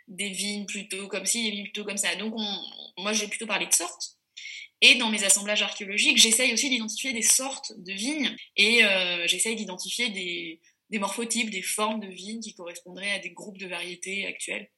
[0.09, 2.15] des vignes plutôt comme ci, des vignes plutôt comme ça.
[2.17, 4.19] Donc, on, moi, j'ai plutôt parlé de sortes.
[4.81, 9.57] Et dans mes assemblages archéologiques, j'essaye aussi d'identifier des sortes de vignes et euh, j'essaye
[9.57, 14.27] d'identifier des, des morphotypes, des formes de vignes qui correspondraient à des groupes de variétés
[14.27, 14.71] actuelles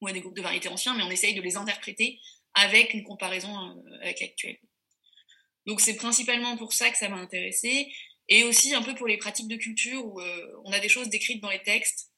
[0.00, 2.20] ou à des groupes de variétés anciens, mais on essaye de les interpréter
[2.54, 4.58] avec une comparaison euh, avec l'actuel.
[5.66, 7.92] Donc c'est principalement pour ça que ça m'a intéressé
[8.28, 11.08] et aussi un peu pour les pratiques de culture où euh, on a des choses
[11.08, 12.10] décrites dans les textes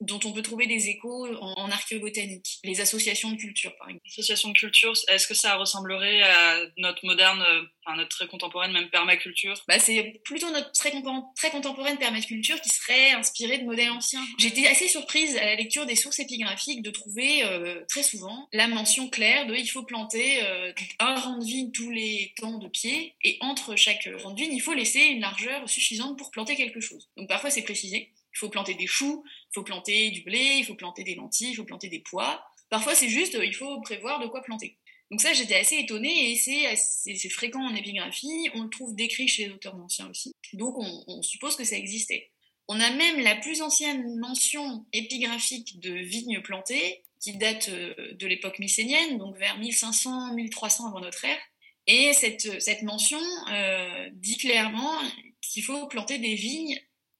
[0.00, 4.06] dont on peut trouver des échos en, en archéobotanique, les associations de culture par exemple.
[4.06, 7.42] Associations de culture, est-ce que ça ressemblerait à notre moderne
[7.84, 9.54] enfin, notre très contemporaine, même permaculture?
[9.68, 10.92] Bah, C'est plutôt notre très,
[11.34, 14.24] très contemporaine permaculture qui serait inspirée de modèles anciens.
[14.38, 18.68] J'étais assez surprise à la lecture des sources épigraphiques de trouver euh, très souvent la
[18.68, 22.68] mention claire de il faut planter euh, un rang de vigne tous les temps de
[22.68, 26.56] pied et entre chaque rang de vigne, il faut laisser une largeur suffisante pour planter
[26.56, 27.08] quelque chose.
[27.16, 28.12] Donc parfois c'est précisé.
[28.36, 31.52] Il faut planter des choux, il faut planter du blé, il faut planter des lentilles,
[31.52, 32.44] il faut planter des pois.
[32.68, 34.76] Parfois, c'est juste, il faut prévoir de quoi planter.
[35.10, 38.50] Donc ça, j'étais assez étonnée et c'est fréquent en épigraphie.
[38.54, 40.34] On le trouve décrit chez les auteurs anciens aussi.
[40.52, 42.30] Donc on, suppose que ça existait.
[42.68, 48.26] On a même la plus ancienne mention épigraphique de vignes plantées qui date euh, de
[48.26, 51.38] l'époque mycénienne, donc vers 1500-1300 avant notre ère.
[51.86, 53.20] Et cette, cette mention
[53.50, 54.98] euh, dit clairement
[55.40, 56.78] qu'il faut planter des vignes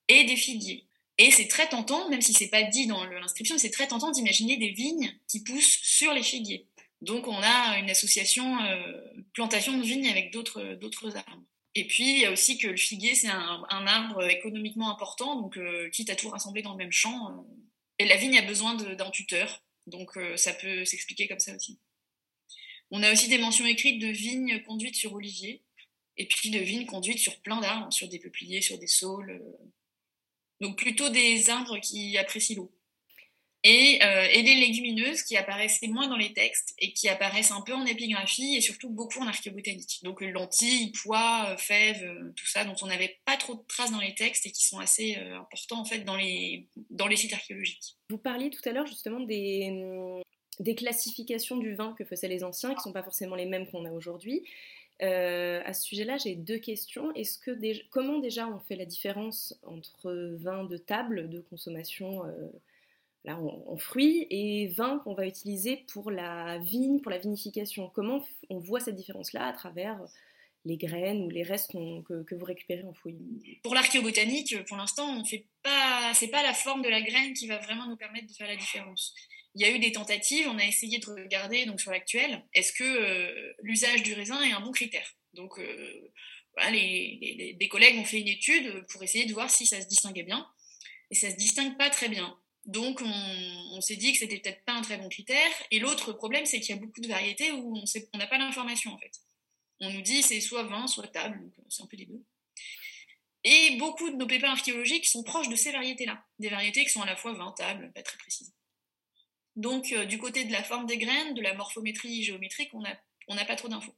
[0.09, 0.87] et des figuiers.
[1.19, 4.59] Et c'est très tentant, même si c'est pas dit dans l'inscription, c'est très tentant d'imaginer
[4.59, 6.67] des vignes qui poussent sur les figuiers.
[7.01, 9.01] Donc on a une association euh,
[9.33, 11.45] plantation de vignes avec d'autres arbres.
[11.75, 15.57] Et puis il y a aussi que le figuier c'est un, arbre économiquement important, donc
[15.57, 17.31] euh, quitte à tout rassembler dans le même champ.
[17.31, 17.43] Euh,
[17.99, 21.79] et la vigne a besoin d'un tuteur, donc ça peut s'expliquer comme ça aussi.
[22.91, 25.63] On a aussi des mentions écrites de vignes conduites sur oliviers,
[26.19, 29.43] et puis de vignes conduites sur plein d'arbres, sur des peupliers, sur des saules.
[30.61, 32.73] Donc plutôt des arbres qui apprécient l'eau.
[33.69, 37.63] Et, euh, et, les légumineuses qui apparaissent moins dans les textes et qui apparaissent un
[37.63, 40.05] peu en épigraphie et surtout beaucoup en archéobotanique.
[40.05, 43.91] Donc lentilles, pois, euh, fèves, euh, tout ça dont on n'avait pas trop de traces
[43.91, 47.33] dans les textes et qui sont assez importants en fait dans les, dans les sites
[47.33, 47.97] archéologiques.
[48.09, 50.23] Vous parliez tout à l'heure justement des,
[50.61, 53.67] des classifications du vin que faisaient les anciens, qui ne sont pas forcément les mêmes
[53.67, 54.45] qu'on a aujourd'hui.
[55.03, 57.13] Euh, à ce sujet-là, j'ai deux questions.
[57.91, 62.49] Comment déjà on fait la différence entre vin de table, de consommation euh,
[63.25, 67.91] là, en, fruits, et vin qu'on va utiliser pour la vigne, pour la vinification?
[67.95, 70.01] Comment on voit cette différence-là à travers
[70.65, 73.19] les graines ou les restes que, vous récupérez en fouille
[73.63, 75.23] Pour l'archéobotanique, pour l'instant,
[75.63, 78.49] pas, c'est pas la forme de la graine qui va vraiment nous permettre de faire
[78.49, 79.15] la différence
[79.57, 82.75] il y a eu des tentatives, on a essayé de regarder donc sur l'actuel, est-ce
[82.75, 85.15] que euh, l'usage du raisin est un bon critère?
[85.33, 86.13] Donc, euh,
[86.71, 90.47] des collègues ont fait une étude pour essayer de voir si ça se distinguait bien,
[91.11, 92.39] et ça se distingue pas très bien.
[92.67, 95.51] Donc, on, s'est dit que c'était peut-être pas un très bon critère.
[95.71, 97.79] Et l'autre problème, c'est qu'il y a beaucoup de variétés où
[98.13, 99.13] on n'a pas l'information en fait.
[99.81, 102.25] On nous dit c'est soit vin, soit table, c'est un peu des deux.
[103.45, 107.03] Et beaucoup de nos pépins archéologiques sont proches de ces variétés-là, des variétés qui sont
[107.03, 108.53] à la fois vin, table, pas très précises.
[109.57, 112.83] Donc, euh, du côté de la forme des graines, de la morphométrie géométrique, on
[113.35, 113.95] n'a pas trop d'infos.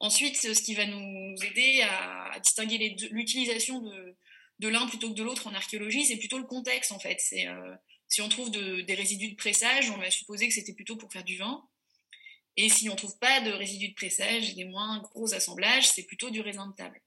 [0.00, 5.46] Ensuite, ce qui va nous aider à, distinguer l'utilisation de, l'un plutôt que de l'autre
[5.46, 7.18] en archéologie, c'est plutôt le contexte en fait.
[7.32, 7.74] Euh,
[8.08, 11.24] si on trouve des résidus de pressage, on va supposer que c'était plutôt pour faire
[11.24, 11.64] du vin.
[12.56, 16.30] Et si on trouve pas de résidus de pressage des moins gros assemblages, c'est plutôt
[16.30, 17.00] du raisin de table.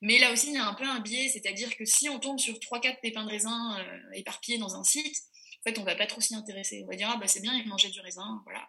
[0.00, 2.38] Mais là aussi, il y a un peu un biais, c'est-à-dire que si on tombe
[2.38, 5.22] sur 3-4 pépins de raisin euh, éparpillés dans un site,
[5.64, 6.82] en fait, on va pas trop s'y intéresser.
[6.84, 8.68] On va dire, ah bah c'est bien, il mangeait du raisin, voilà.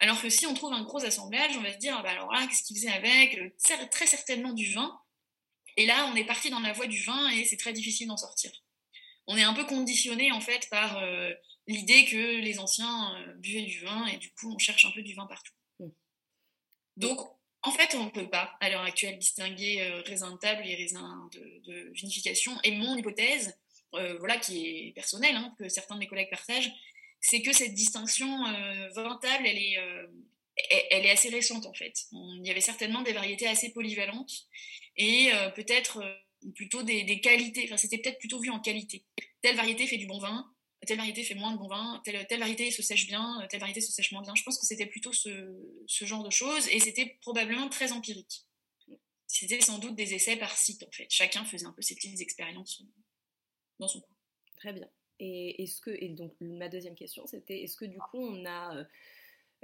[0.00, 2.30] Alors que si on trouve un gros assemblage, on va se dire, ah bah alors
[2.32, 3.38] là, qu'est-ce qu'il faisait avec?
[3.90, 5.00] Très certainement du vin.
[5.76, 8.16] Et là, on est parti dans la voie du vin et c'est très difficile d'en
[8.16, 8.50] sortir.
[9.28, 11.32] On est un peu conditionné en fait par euh,
[11.66, 15.02] l'idée que les anciens euh, buvaient du vin et du coup on cherche un peu
[15.02, 15.52] du vin partout.
[15.78, 15.90] Hmm.
[16.96, 17.20] Donc
[17.62, 20.74] en fait on ne peut pas à l'heure actuelle distinguer euh, raisin de table et
[20.74, 22.58] raisin de, de, vinification.
[22.64, 23.56] Et mon hypothèse,
[23.94, 26.70] euh, voilà, qui est personnel, hein, que certains de mes collègues partagent,
[27.20, 30.06] c'est que cette distinction euh, ventable, elle est, euh,
[30.90, 32.06] elle est assez récente en fait.
[32.12, 34.46] il y avait certainement des variétés assez polyvalentes
[34.96, 36.02] et peut-être
[36.56, 39.04] plutôt des, qualités, enfin c'était peut-être plutôt vu en qualité.
[39.40, 40.52] Telle variété fait du bon vin,
[40.84, 43.92] telle variété fait moins de bon vin, telle, variété se sèche bien, telle variété se
[43.92, 44.34] sèche moins bien.
[44.34, 45.30] Je pense que c'était plutôt ce,
[45.86, 48.44] genre de choses et c'était probablement très empirique.
[49.28, 51.06] C'était sans doute des essais par site en fait.
[51.08, 52.82] Chacun faisait un peu ses petites expériences
[53.78, 54.14] dans son coin.
[54.56, 54.88] Très bien.
[55.20, 58.76] Et est-ce que et donc ma deuxième question c'était est-ce que du coup on a
[58.76, 58.84] euh,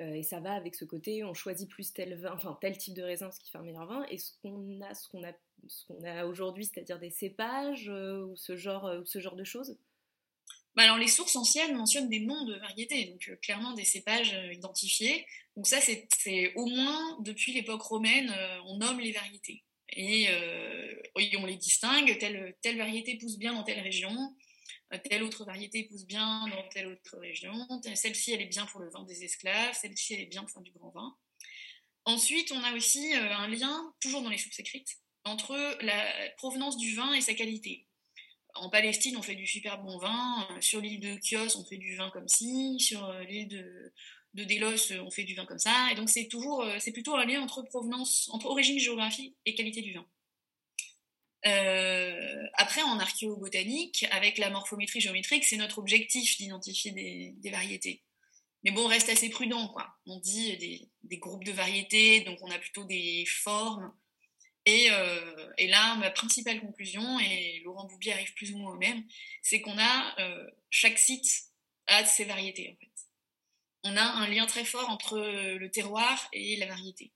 [0.00, 2.94] euh, et ça va avec ce côté on choisit plus tel vin enfin tel type
[2.94, 5.32] de raisin ce qui fait un meilleur vin est-ce qu'on a ce qu'on a
[5.68, 9.78] ce qu'on a aujourd'hui c'est-à-dire des cépages euh, ou ce genre ce genre de choses?
[10.74, 15.24] Bah alors les sources anciennes mentionnent des noms de variétés donc clairement des cépages identifiés
[15.54, 18.34] donc ça c'est au moins depuis l'époque romaine
[18.66, 21.02] on nomme les variétés et, euh,
[21.38, 24.34] on les distingue, telle, variété pousse bien dans telle région,
[24.92, 28.80] euh, telle autre variété pousse bien dans telle autre région, celle-ci elle est bien pour
[28.80, 31.16] le vin des esclaves, celle-ci elle est bien pour du grand vin.
[32.06, 36.76] Ensuite, on a aussi euh, un lien, toujours dans les sources écrites, entre la provenance
[36.76, 37.86] du vin et sa qualité.
[38.54, 41.96] En Palestine, on fait du super bon vin, sur l'île de Chios, on fait du
[41.96, 43.92] vin comme ci, sur l'île de,
[44.34, 45.88] de Délos, on fait du vin comme ça.
[45.92, 49.82] Et donc, c'est toujours, c'est plutôt un lien entre provenance, entre origine géographique et qualité
[49.82, 50.06] du vin.
[52.54, 58.02] après, en archéobotanique, avec la morphométrie géométrique, c'est notre objectif d'identifier des, variétés.
[58.64, 59.94] Mais bon, on reste assez prudent, quoi.
[60.06, 63.92] On dit des, groupes de variétés, donc on a plutôt des formes,
[64.66, 69.04] euh, et, là, ma principale conclusion, et Laurent Boubier arrive plus ou moins au même,
[69.42, 71.26] c'est qu'on a, euh, chaque site
[71.86, 72.78] a ses variétés.
[73.84, 77.12] On a un lien très fort entre le terroir et la variété.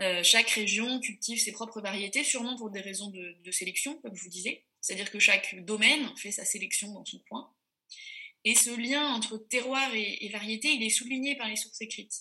[0.00, 4.22] Euh, chaque région cultive ses propres variétés, sûrement pour des raisons de, sélection, comme je
[4.22, 4.64] vous disais.
[4.80, 7.52] C'est-à-dire que chaque domaine fait sa sélection dans son coin.
[8.44, 12.14] Et ce lien entre terroir et, variété, il est souligné par les sources écrites.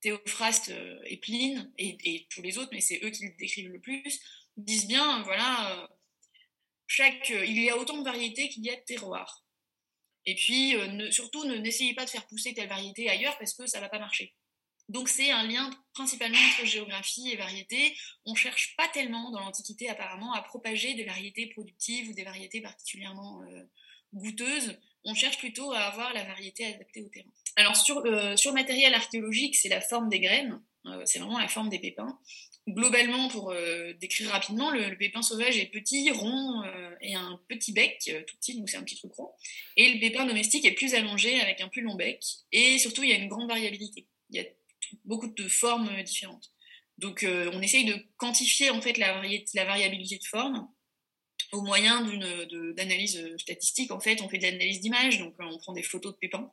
[0.00, 3.80] Théophraste euh, et Pline, et, tous les autres, mais c'est eux qui le décrivent le
[3.80, 4.20] plus,
[4.56, 5.88] disent bien, voilà, euh,
[6.86, 9.44] chaque, euh, il y a autant de variétés qu'il y a de terroirs.
[10.30, 10.74] Et puis,
[11.10, 13.88] surtout, ne, n'essayez pas de faire pousser telle variété ailleurs parce que ça ne va
[13.88, 14.34] pas marcher.
[14.88, 17.96] Donc c'est un lien principalement entre géographie et variété.
[18.26, 22.24] On ne cherche pas tellement dans l'Antiquité apparemment à propager des variétés productives ou des
[22.24, 23.42] variétés particulièrement
[24.14, 27.30] goûteuses on cherche plutôt à avoir la variété adaptée au terrain.
[27.56, 31.48] Alors sur, euh, sur matériel archéologique, c'est la forme des graines, euh, c'est vraiment la
[31.48, 32.18] forme des pépins.
[32.68, 36.62] Globalement, pour euh, décrire rapidement, le, pépin sauvage est petit, rond
[37.00, 39.30] et un petit bec, tout petit, donc c'est un petit truc rond.
[39.76, 42.22] Et le pépin domestique est plus allongé avec un plus long bec.
[42.52, 44.06] Et surtout, il y a une grande variabilité.
[44.30, 44.44] Il y a
[45.04, 46.52] beaucoup de formes différentes.
[46.98, 49.22] Donc on essaye de quantifier en fait la,
[49.64, 50.68] variabilité de forme
[51.52, 55.72] au moyen d'une d'analyse statistique, en fait, on fait de l'analyse d'image, donc on prend
[55.72, 56.52] des photos de pépins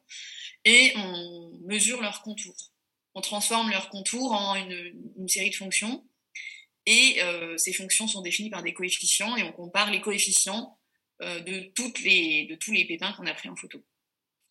[0.64, 2.72] et on mesure leurs contours.
[3.16, 6.06] On transforme leurs contours en une, série de fonctions
[6.86, 10.78] et euh, ces fonctions sont définies par des coefficients et on compare les coefficients
[11.22, 13.84] euh, de, tous les pépins qu'on a pris en photo.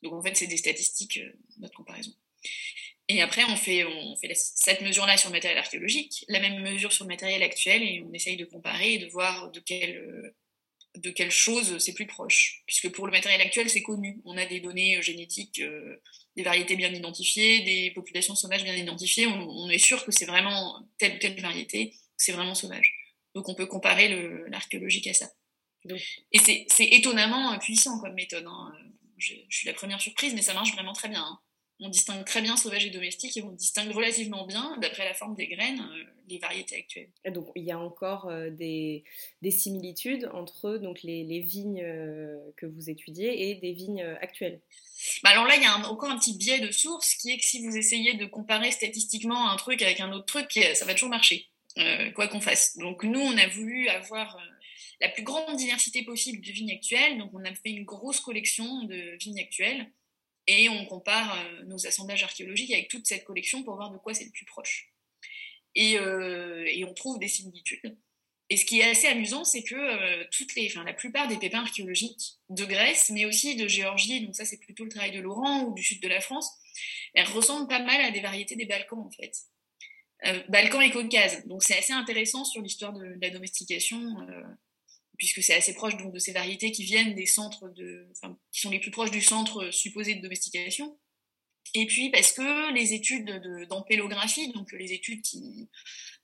[0.03, 2.13] Donc en fait, c'est des statistiques, euh, notre comparaison.
[3.09, 3.85] Et après, on fait,
[4.35, 8.13] cette mesure-là sur le matériel archéologique, la même mesure sur le matériel actuel, et on
[8.15, 10.35] essaye de comparer et de voir de quelle,
[10.97, 12.63] de quelle chose c'est plus proche.
[12.67, 14.23] Puisque pour le matériel actuel, c'est connu.
[14.25, 15.61] On a des données génétiques,
[16.37, 19.27] des variétés bien identifiées, des populations sauvages bien identifiées.
[19.27, 22.93] On, est sûr que c'est vraiment telle ou telle variété, c'est vraiment sauvage.
[23.35, 24.09] Donc on peut comparer
[24.49, 25.31] l'archéologique à ça.
[26.33, 28.47] Et c'est étonnamment puissant comme méthode.
[28.47, 28.73] Hein.
[29.19, 31.23] Je, je, suis la première surprise, mais ça marche vraiment très bien.
[31.23, 31.39] Hein
[31.81, 35.35] on distingue très bien sauvage et domestique et on distingue relativement bien, d'après la forme
[35.35, 37.11] des graines, euh, les variétés actuelles.
[37.33, 39.05] donc il y a encore euh, des,
[39.51, 44.61] similitudes entre donc, les, vignes euh, que vous étudiez et des vignes actuelles
[45.23, 47.45] bah alors là, il y a encore un petit biais de source qui est que
[47.45, 51.11] si vous essayez de comparer statistiquement un truc avec un autre truc, ça va toujours
[51.11, 51.49] marcher,
[52.15, 52.79] quoi qu'on fasse.
[52.79, 54.39] Donc nous, on a voulu avoir
[55.01, 58.85] la plus grande diversité possible de vignes actuelles, donc on a fait une grosse collection
[58.85, 59.91] de vignes actuelles
[60.47, 64.15] et on compare euh, nos assemblages archéologiques avec toute cette collection pour voir de quoi
[64.15, 64.93] c'est le plus proche.
[65.75, 67.97] Et, euh, on trouve des similitudes.
[68.51, 71.39] Et ce qui est assez amusant, c'est que euh, toutes les, enfin, la plupart des
[71.39, 75.21] pépins archéologiques de Grèce, mais aussi de Géorgie, donc ça c'est plutôt le travail de
[75.21, 76.51] Laurent, ou du sud de la France,
[77.15, 79.33] elles ressemblent pas mal à des variétés des Balkans en fait.
[80.49, 81.45] Balkans et Caucase.
[81.47, 84.01] Donc c'est assez intéressant sur l'histoire de, la domestication
[85.19, 87.73] puisque c'est assez proche donc, de ces variétés qui viennent des centres
[88.53, 90.99] qui sont les plus proches du centre supposé de domestication.
[91.73, 95.69] Et puis parce que les études d'ampélographie, donc les études qui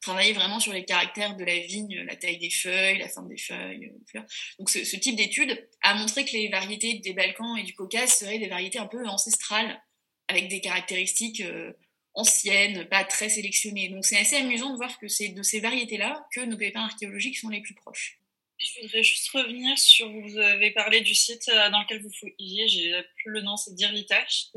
[0.00, 3.38] travaillaient vraiment sur les caractères de la vigne, la taille des feuilles, la forme des
[3.38, 4.26] feuilles, fleurs.
[4.58, 8.38] Donc ce, type d'études a montré que les variétés des Balkans et du Caucase seraient
[8.38, 9.82] des variétés un peu ancestrales,
[10.28, 11.72] avec des caractéristiques euh,
[12.14, 13.88] anciennes, pas très sélectionnées.
[13.88, 17.38] Donc c'est assez amusant de voir que c'est de ces variétés-là que nos pépins archéologiques
[17.38, 18.19] sont les plus proches.
[18.60, 22.68] Je voudrais juste revenir sur, vous avez parlé du site euh, dans lequel vous fouillez,
[22.68, 24.48] j'ai plus le nom, c'est Dirlitache.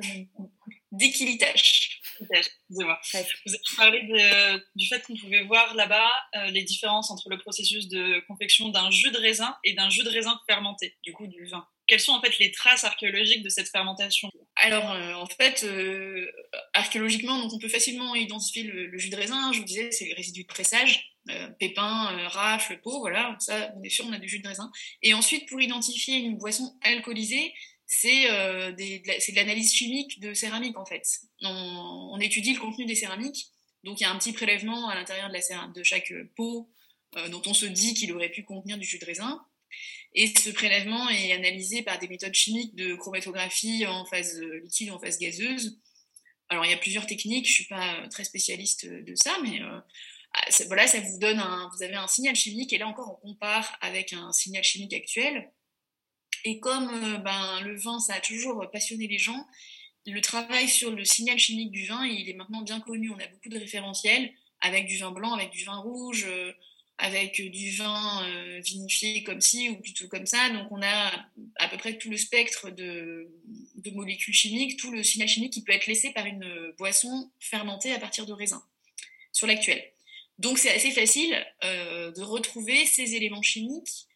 [2.33, 2.99] Excusez-moi.
[3.45, 7.37] Vous avez parlé de, du fait qu'on pouvait voir là-bas euh, les différences entre le
[7.37, 11.27] processus de confection d'un jus de raisin et d'un jus de raisin fermenté, du coup
[11.27, 11.65] du vin.
[11.87, 14.29] Quelles sont en fait les traces archéologiques de cette fermentation?
[14.57, 15.65] Alors euh, en fait,
[16.73, 19.51] archéologiquement, donc on peut facilement identifier le, le, jus de raisin.
[19.53, 21.12] Je vous disais, c'est le résidu de pressage.
[21.29, 24.69] Euh, pépins, euh, peau, voilà, ça, on est sûr, on a du jus de raisin.
[25.01, 27.53] Et ensuite, pour identifier une boisson alcoolisée,
[27.85, 31.03] c'est euh, de l'analyse chimique de céramique, en fait.
[31.41, 33.47] On, étudie le contenu des céramiques,
[33.83, 36.69] donc il y a un petit prélèvement à l'intérieur de, de chaque pot
[37.29, 39.39] dont on se dit qu'il aurait pu contenir du jus de raisin.
[40.15, 44.93] Et ce prélèvement est analysé par des méthodes chimiques de chromatographie en phase liquide ou
[44.93, 45.79] en phase gazeuse.
[46.49, 49.59] Alors, il y a plusieurs techniques, je ne suis pas très spécialiste de ça, mais
[50.67, 53.77] voilà, ça vous donne un, vous avez un signal chimique et là encore on compare
[53.81, 55.51] avec un signal chimique actuel.
[56.45, 59.45] Et comme euh, ben, le vin, ça a toujours passionné les gens,
[60.05, 63.09] le travail sur le signal chimique du vin, il est maintenant bien connu.
[63.11, 66.27] On a beaucoup de référentiels avec du vin blanc, avec du vin rouge,
[66.97, 70.49] avec du vin vinifié comme ci ou plutôt comme ça.
[70.49, 71.11] Donc on a
[71.55, 73.29] à peu près tout le spectre de,
[73.75, 77.93] de molécules chimiques, tout le signal chimique qui peut être laissé par une boisson fermentée
[77.93, 78.61] à partir de raisin
[79.31, 79.92] sur l'actuel.
[80.39, 84.07] Donc c'est assez facile euh, de retrouver ces éléments chimiques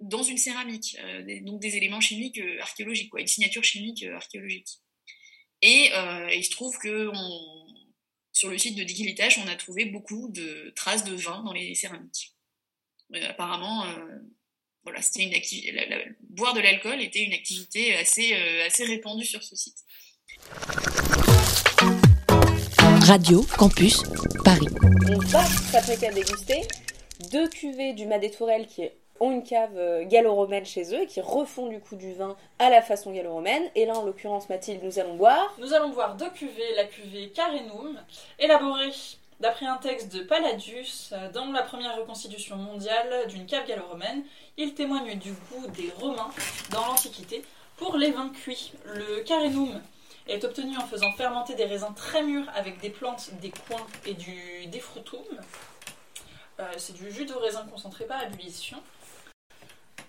[0.00, 4.80] dans une céramique, euh, donc des éléments chimiques euh, archéologiques, une signature chimique archéologique.
[5.62, 5.90] Et
[6.32, 7.10] il se trouve que
[8.32, 11.74] sur le site de Dikilitash, on a trouvé beaucoup de traces de vin dans les
[11.74, 12.34] céramiques.
[13.14, 13.86] apparemment,
[14.82, 19.78] voilà, c'était une boire de l'alcool était une activité assez, assez répandue sur ce site.
[23.06, 24.02] Radio Campus
[24.44, 24.68] Paris.
[25.10, 26.62] On va s'apprêter à déguster
[27.30, 28.88] deux cuvées du Mas des Tourelles qui
[29.20, 32.70] ont une cave euh, gallo-romaine chez eux et qui refont du coup du vin à
[32.70, 33.64] la façon gallo-romaine.
[33.74, 35.54] Et là, en l'occurrence, Mathilde, nous allons boire.
[35.58, 38.00] Nous allons boire deux cuvées, la cuvée Carenum,
[38.38, 38.92] élaborée
[39.38, 44.22] d'après un texte de Palladius euh, dans la première reconstitution mondiale d'une cave gallo-romaine.
[44.56, 46.30] Il témoigne du goût des Romains
[46.70, 47.44] dans l'Antiquité
[47.76, 48.72] pour les vins cuits.
[48.86, 49.78] Le Carenum
[50.26, 54.14] est obtenu en faisant fermenter des raisins très mûrs avec des plantes, des coins et
[54.14, 55.22] du défrutum.
[56.60, 58.82] Euh, c'est du jus de raisin concentré par ébullition.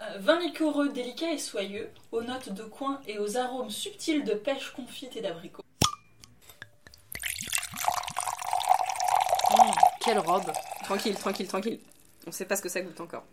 [0.02, 4.34] Euh, vin liquoreux, délicat et soyeux, aux notes de coin et aux arômes subtils de
[4.34, 5.64] pêche confite et d'abricot.
[9.52, 10.52] Mmh, quelle robe
[10.84, 11.80] Tranquille, tranquille, tranquille.
[12.28, 13.24] On sait pas ce que ça goûte encore.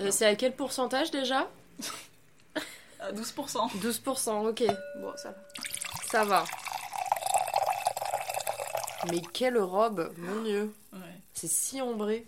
[0.00, 1.48] Euh, c'est à quel pourcentage déjà?
[3.12, 3.70] 12%.
[3.80, 4.62] 12%, ok.
[5.00, 5.36] Bon, ça va.
[6.10, 6.44] Ça va.
[9.10, 10.74] Mais quelle robe, mon dieu.
[11.32, 12.26] C'est si ombré.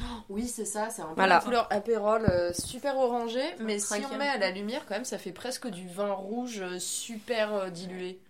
[0.00, 3.94] Oh, oui, c'est ça, c'est un peu la couleur apérole euh, super orangé, mais si
[4.12, 7.52] on met à la lumière, quand même, ça fait presque du vin rouge euh, super
[7.54, 8.20] euh, dilué.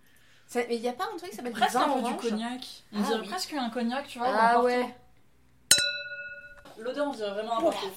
[0.55, 2.61] mais il n'y a pas un truc qui s'appelle presque un peu du cognac.
[2.93, 4.29] On ah dirait presque un cognac, tu vois.
[4.31, 4.95] Ah ouais.
[6.77, 7.87] L'odeur, on dirait vraiment un porto.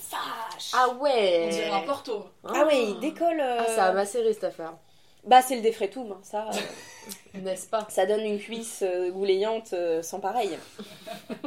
[0.72, 2.26] Ah ouais On dirait un porto.
[2.44, 3.40] Ah, ouais, il décolle.
[3.40, 4.72] Ah, ça a macéré cette affaire.
[5.24, 6.50] Bah, c'est le défrétum, hein, ça.
[7.34, 10.58] N'est-ce pas Ça donne une cuisse euh, goulayante euh, sans pareil.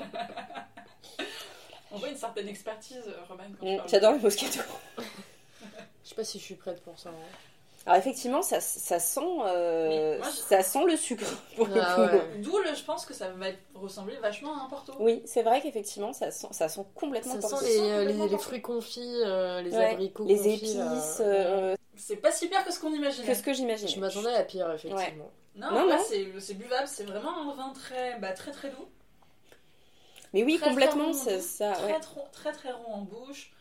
[1.92, 3.44] On voit une certaine expertise, euh, Roman.
[3.62, 4.62] Mm, j'adore le moscato.
[6.04, 7.10] Je sais pas si je suis prête pour ça.
[7.10, 7.14] Hein.
[7.88, 9.22] Alors effectivement, ça, ça sent,
[10.48, 12.12] ça sent le sucre pour le ah.
[12.38, 14.94] D'où je pense que ça va ressembler vachement à un porto.
[15.00, 17.42] Oui, c'est vrai qu'effectivement, ça sent, ça sent complètement.
[17.42, 19.20] Ça sent les, les, fruits confits,
[19.64, 21.22] les abricots, les épices.
[21.98, 23.28] C'est pas si pire que ce qu'on imaginait.
[23.28, 23.92] Que ce que j'imaginais.
[23.92, 25.32] Je m'attendais à pire, effectivement.
[25.56, 28.88] Non, non, là, c'est buvable, c'est vraiment un vin très, bah, très très doux.
[30.34, 31.72] Mais oui, complètement, c'est ça.
[31.72, 32.00] Très,
[32.32, 33.54] très, très rond en bouche.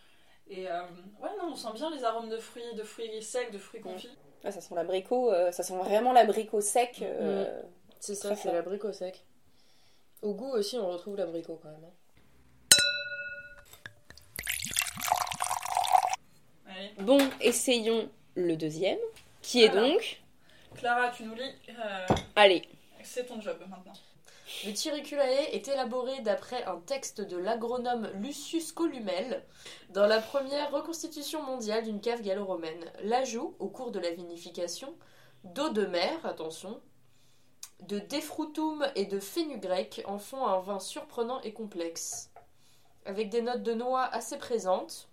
[0.49, 0.83] Et euh,
[1.23, 4.11] ouais, non, on sent bien les arômes de fruits, de fruits secs, de fruits confits.
[4.43, 6.99] ça sent l'abricot, euh, ça sent vraiment l'abricot sec.
[7.03, 7.63] Euh.
[8.01, 9.25] C'est ça, c'est l'abricot sec.
[10.21, 11.85] Au goût aussi, on retrouve l'abricot quand même.
[11.85, 11.93] Hein.
[16.99, 18.99] Bon, essayons le deuxième,
[19.43, 20.23] qui est donc.
[20.77, 21.55] Clara, tu nous lis.
[21.69, 22.07] Euh,
[22.37, 22.63] Allez.
[23.03, 23.93] C'est ton job maintenant.
[24.67, 29.43] Le Tiriculae est élaboré d'après un texte de l'agronome Lucius Columel
[29.91, 32.93] dans la première reconstitution mondiale d'une cave gallo-romaine.
[33.03, 34.95] L'ajout, au cours de la vinification,
[35.45, 36.81] d'eau de mer, attention,
[37.81, 42.31] de défrutum et de fenugrec en font un vin surprenant et complexe.
[43.07, 45.09] Avec des notes de noix assez présentes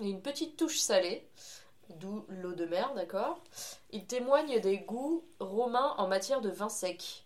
[0.00, 1.26] et une petite touche salée,
[1.90, 3.38] d'où l'eau de mer, d'accord
[3.90, 7.24] Il témoigne des goûts romains en matière de vin sec.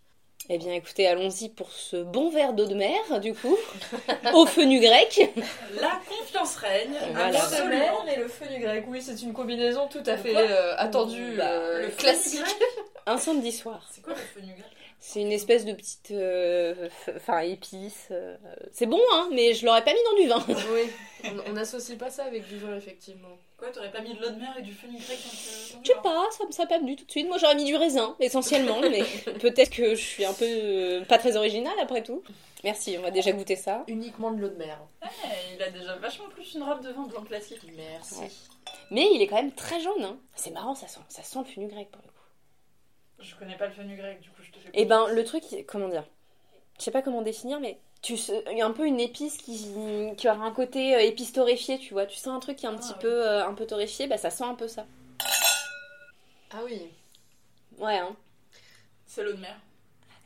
[0.49, 3.57] Eh bien, écoutez, allons-y pour ce bon verre d'eau de mer, du coup,
[4.35, 5.33] au feu nu grec.
[5.81, 6.97] La confiance règne.
[7.13, 7.31] Voilà.
[7.31, 8.85] L'eau de mer et le feu nu grec.
[8.89, 12.43] Oui, c'est une combinaison tout à fait euh, attendue, bah, euh, le classique.
[13.07, 13.89] Un samedi soir.
[13.93, 14.73] C'est quoi le feu nu grec?
[15.05, 16.13] C'est une espèce de petite.
[16.13, 18.07] Euh, enfin, épice.
[18.13, 18.37] Euh,
[18.71, 20.55] c'est bon, hein, mais je l'aurais pas mis dans du vin.
[20.73, 23.37] oui, on n'associe pas ça avec du vin, effectivement.
[23.63, 26.27] Quoi, t'aurais pas mis de l'eau de mer et du fenugrec dans Je sais pas,
[26.33, 27.29] ça me serait pas venu tout de suite.
[27.29, 29.05] Moi, j'aurais mis du raisin, essentiellement, mais
[29.39, 32.25] peut-être que je suis un peu euh, pas très originale après tout.
[32.65, 33.85] Merci, on va déjà goûter ça.
[33.87, 34.81] Uniquement de l'eau de mer.
[35.55, 37.61] il a déjà vachement plus une robe de vin blanc classique.
[37.77, 38.51] Merci.
[38.91, 40.03] Mais il est quand même très jaune.
[40.03, 40.19] Hein.
[40.35, 43.25] C'est marrant, ça sent, ça sent le fenugrec pour le coup.
[43.25, 44.71] Je connais pas le fenugrec, du coup je te fais.
[44.75, 46.05] Eh ben, le truc, comment dire?
[46.81, 49.69] Je sais pas comment définir, mais tu il y a un peu une épice qui,
[50.17, 52.05] qui aura un côté euh, épice torréfié, tu vois.
[52.05, 54.19] Tu sens un truc qui est un petit ah, peu, euh, un peu torréfié, bah
[54.19, 54.87] ça sent un peu ça.
[56.51, 56.91] Ah oui.
[57.79, 58.15] Ouais, hein.
[59.07, 59.57] C'est l'eau de mer.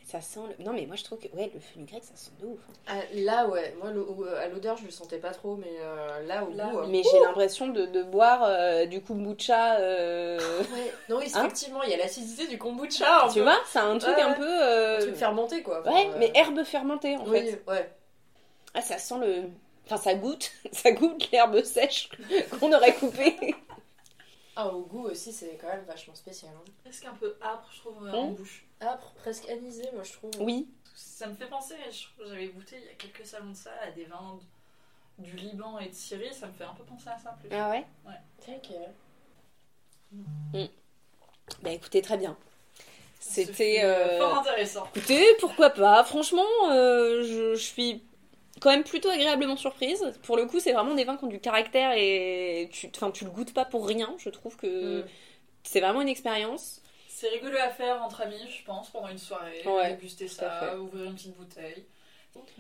[0.08, 0.64] Ça sent le...
[0.64, 2.60] Non, mais moi je trouve que ouais, le fenugrec, ça sent de ouf.
[2.70, 2.72] hein.
[2.86, 3.74] Ah, là, ouais.
[3.80, 6.68] Moi, le- au- à l'odeur, je le sentais pas trop, mais euh, là, au Là,
[6.70, 6.78] goût.
[6.78, 9.78] euh, mais j'ai l'impression de, de boire euh, du kombucha.
[9.80, 10.92] euh, Ouais.
[11.08, 13.24] Non, oui, Hein effectivement, il y a l'acidité du kombucha.
[13.24, 13.42] un tu peu.
[13.42, 14.46] vois, c'est un truc Ouais, un peu.
[14.46, 15.80] euh, Un truc fermenté, quoi.
[15.80, 17.64] Enfin, Ouais, euh, mais herbe fermentée en Oui, fait.
[17.66, 17.90] ouais.
[18.74, 19.42] Ah, ça sent le.
[19.86, 22.10] Enfin, ça goûte, ça goûte l'herbe sèche
[22.60, 23.56] qu'on aurait coupée.
[24.54, 26.52] Ah, au goût aussi, c'est quand même vachement spécial.
[26.56, 26.64] hein.
[26.84, 28.65] Presque un peu âpre, je trouve, euh, en bouche.
[28.80, 30.30] Âpre, presque anisé, moi, je trouve.
[30.40, 30.68] Oui.
[30.94, 33.56] Ça me fait penser, je trouve que j'avais goûté il y a quelques salons de
[33.56, 34.38] ça à des vins
[35.18, 37.48] du Liban et de Syrie, ça me fait un peu penser à ça plus.
[37.52, 37.84] Ah ouais?
[38.48, 38.70] Ok.
[41.62, 42.36] Bah écoutez, très bien.
[43.20, 43.80] C'était.
[43.82, 44.88] euh, euh, fort intéressant.
[44.94, 48.02] Écoutez, pourquoi pas Franchement, euh, je, je suis
[48.60, 50.04] quand même plutôt agréablement surprise.
[50.22, 53.24] Pour le coup, c'est vraiment des vins qui ont du caractère et tu, enfin, tu
[53.24, 54.14] le goûtes pas pour rien.
[54.18, 55.06] Je trouve que Mm.
[55.64, 56.82] c'est vraiment une expérience.
[57.18, 60.76] C'est rigolo à faire entre amis, je pense, pendant une soirée, Ouais, déguster ça, fait.
[60.76, 61.86] ouvrir une petite bouteille.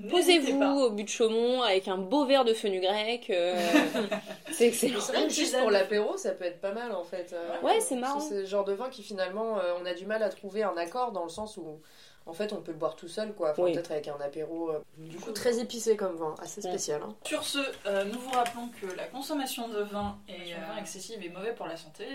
[0.08, 3.28] Posez-vous au but de Chaumont avec un beau verre de fenugrec.
[3.28, 3.54] euh,
[4.52, 5.28] c'est excellent.
[5.28, 7.34] Juste pour l'apéro, ça peut être pas mal en fait.
[7.34, 8.18] Euh, Ouais, c'est marrant.
[8.18, 10.76] C'est le genre de vin qui finalement, euh, on a du mal à trouver un
[10.78, 11.78] accord dans le sens où,
[12.24, 13.50] en fait, on peut le boire tout seul, quoi.
[13.50, 13.74] Enfin, Oui.
[13.74, 14.70] peut-être avec un apéro.
[14.70, 16.70] euh, du coup, très épicé comme vin, assez Ouais.
[16.70, 17.02] spécial.
[17.06, 17.14] hein.
[17.26, 21.22] Sur ce, euh, nous vous rappelons que la consommation de vin et euh, vin excessive
[21.22, 22.06] est mauvais pour la santé,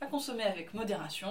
[0.00, 1.28] à consommer avec modération.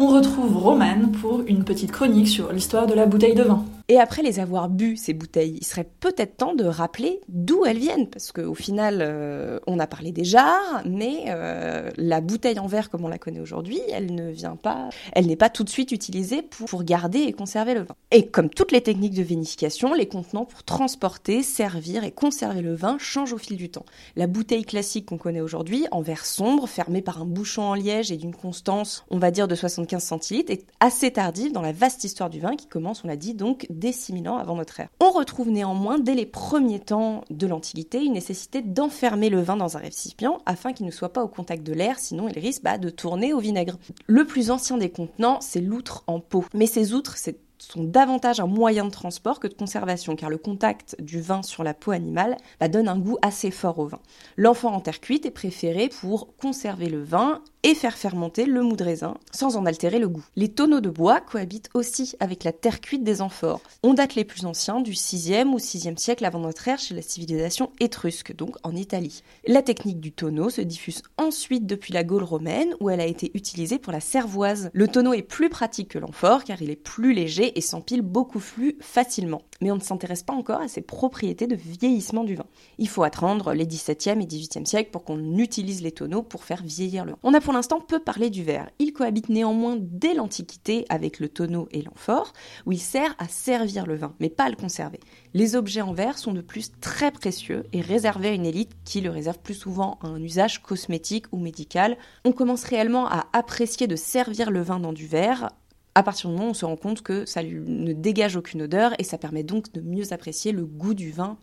[0.00, 3.64] On retrouve Romane pour une petite chronique sur l'histoire de la bouteille de vin.
[3.90, 7.78] Et après les avoir bu, ces bouteilles, il serait peut-être temps de rappeler d'où elles
[7.78, 12.66] viennent, parce qu'au final, euh, on a parlé des jarres, mais euh, la bouteille en
[12.66, 15.70] verre comme on la connaît aujourd'hui, elle ne vient pas, elle n'est pas tout de
[15.70, 17.94] suite utilisée pour, pour garder et conserver le vin.
[18.10, 22.74] Et comme toutes les techniques de vinification, les contenants pour transporter, servir et conserver le
[22.74, 23.86] vin changent au fil du temps.
[24.16, 28.12] La bouteille classique qu'on connaît aujourd'hui, en verre sombre, fermée par un bouchon en liège
[28.12, 32.04] et d'une constance, on va dire de 75 centilitres, est assez tardive dans la vaste
[32.04, 34.88] histoire du vin qui commence, on l'a dit, donc dès 6000 ans avant notre ère.
[35.00, 39.76] On retrouve néanmoins, dès les premiers temps de l'Antiquité, une nécessité d'enfermer le vin dans
[39.76, 42.78] un récipient afin qu'il ne soit pas au contact de l'air, sinon il risque bah,
[42.78, 43.78] de tourner au vinaigre.
[44.06, 46.44] Le plus ancien des contenants, c'est l'outre en pot.
[46.54, 47.38] Mais ces outres, c'est
[47.72, 51.64] sont davantage un moyen de transport que de conservation, car le contact du vin sur
[51.64, 54.00] la peau animale bah, donne un goût assez fort au vin.
[54.36, 58.76] L'enfant en terre cuite est préféré pour conserver le vin et faire fermenter le mou
[58.76, 58.88] de
[59.32, 60.24] sans en altérer le goût.
[60.36, 63.60] Les tonneaux de bois cohabitent aussi avec la terre cuite des amphores.
[63.82, 67.02] On date les plus anciens du 6e ou 6e siècle avant notre ère chez la
[67.02, 69.22] civilisation étrusque, donc en Italie.
[69.46, 73.30] La technique du tonneau se diffuse ensuite depuis la Gaule romaine où elle a été
[73.34, 74.70] utilisée pour la cervoise.
[74.72, 78.38] Le tonneau est plus pratique que l'amphore car il est plus léger et s'empile beaucoup
[78.38, 79.42] plus facilement.
[79.60, 82.46] Mais on ne s'intéresse pas encore à ses propriétés de vieillissement du vin.
[82.78, 86.62] Il faut attendre les 17e et 18e siècles pour qu'on utilise les tonneaux pour faire
[86.62, 87.18] vieillir le vin.
[87.24, 88.70] On a pour l'instant peu parlé du verre.
[88.78, 92.32] Il cohabite néanmoins dès l'Antiquité avec le tonneau et l'amphore,
[92.64, 95.00] où il sert à servir le vin, mais pas à le conserver.
[95.34, 99.00] Les objets en verre sont de plus très précieux et réservés à une élite qui
[99.00, 101.98] le réserve plus souvent à un usage cosmétique ou médical.
[102.24, 105.50] On commence réellement à apprécier de servir le vin dans du verre
[105.98, 108.92] à partir du moment où on se rend compte que ça ne dégage aucune odeur
[109.00, 111.38] et ça permet donc de mieux apprécier le goût du vin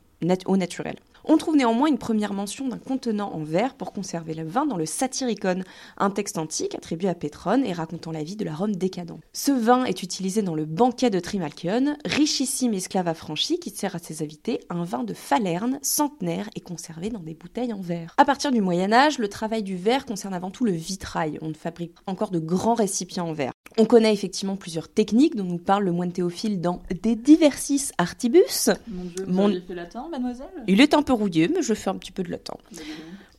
[0.45, 0.95] au naturel.
[1.27, 4.77] On trouve néanmoins une première mention d'un contenant en verre pour conserver le vin dans
[4.77, 5.63] le Satyricon,
[5.97, 9.21] un texte antique attribué à Pétrone et racontant la vie de la Rome décadente.
[9.33, 13.99] Ce vin est utilisé dans le banquet de Trimalchion, richissime esclave affranchi qui sert à
[13.99, 18.13] ses invités un vin de Falerne, centenaire et conservé dans des bouteilles en verre.
[18.17, 21.39] À partir du Moyen Âge, le travail du verre concerne avant tout le vitrail.
[21.41, 23.51] On ne fabrique encore de grands récipients en verre.
[23.77, 28.69] On connaît effectivement plusieurs techniques dont nous parle le moine Théophile dans De Diversis Artibus.
[28.87, 30.45] Mon Dieu, vous Mon- avez fait latin, mademoiselle?
[30.67, 32.55] Il est un peu rouillé, mais je fais un petit peu de latin.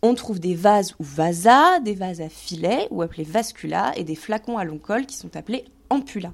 [0.03, 4.15] On trouve des vases ou vasas, des vases à filet ou appelés vascula et des
[4.15, 6.33] flacons à long col qui sont appelés ampula.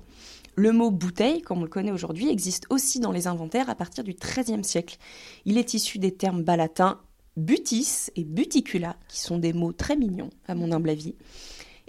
[0.55, 4.05] Le mot bouteille, comme on le connaît aujourd'hui, existe aussi dans les inventaires à partir
[4.05, 4.99] du XIIIe siècle.
[5.47, 7.01] Il est issu des termes bas latins
[7.37, 11.15] butis et buticula, qui sont des mots très mignons, à mon humble avis,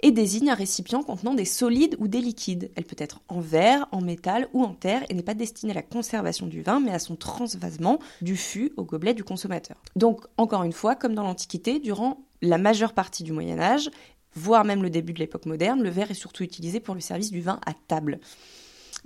[0.04, 2.70] et désigne un récipient contenant des solides ou des liquides.
[2.76, 5.76] Elle peut être en verre, en métal ou en terre et n'est pas destinée à
[5.76, 9.78] la conservation du vin, mais à son transvasement du fût au gobelet du consommateur.
[9.96, 13.88] Donc, encore une fois, comme dans l'Antiquité, durant la majeure partie du Moyen Âge,
[14.34, 17.30] voire même le début de l'époque moderne, le verre est surtout utilisé pour le service
[17.30, 18.20] du vin à table.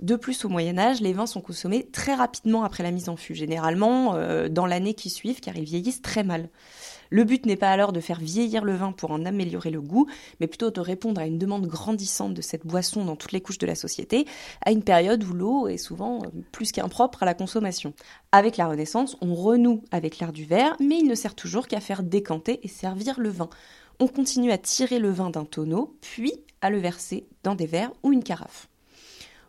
[0.01, 3.15] De plus, au Moyen Âge, les vins sont consommés très rapidement après la mise en
[3.15, 6.49] fût, généralement euh, dans l'année qui suit, car ils vieillissent très mal.
[7.09, 10.07] Le but n'est pas alors de faire vieillir le vin pour en améliorer le goût,
[10.39, 13.57] mais plutôt de répondre à une demande grandissante de cette boisson dans toutes les couches
[13.57, 14.25] de la société,
[14.65, 17.93] à une période où l'eau est souvent euh, plus qu'impropre à la consommation.
[18.31, 21.79] Avec la Renaissance, on renoue avec l'art du verre, mais il ne sert toujours qu'à
[21.79, 23.49] faire décanter et servir le vin.
[23.99, 27.91] On continue à tirer le vin d'un tonneau, puis à le verser dans des verres
[28.03, 28.68] ou une carafe.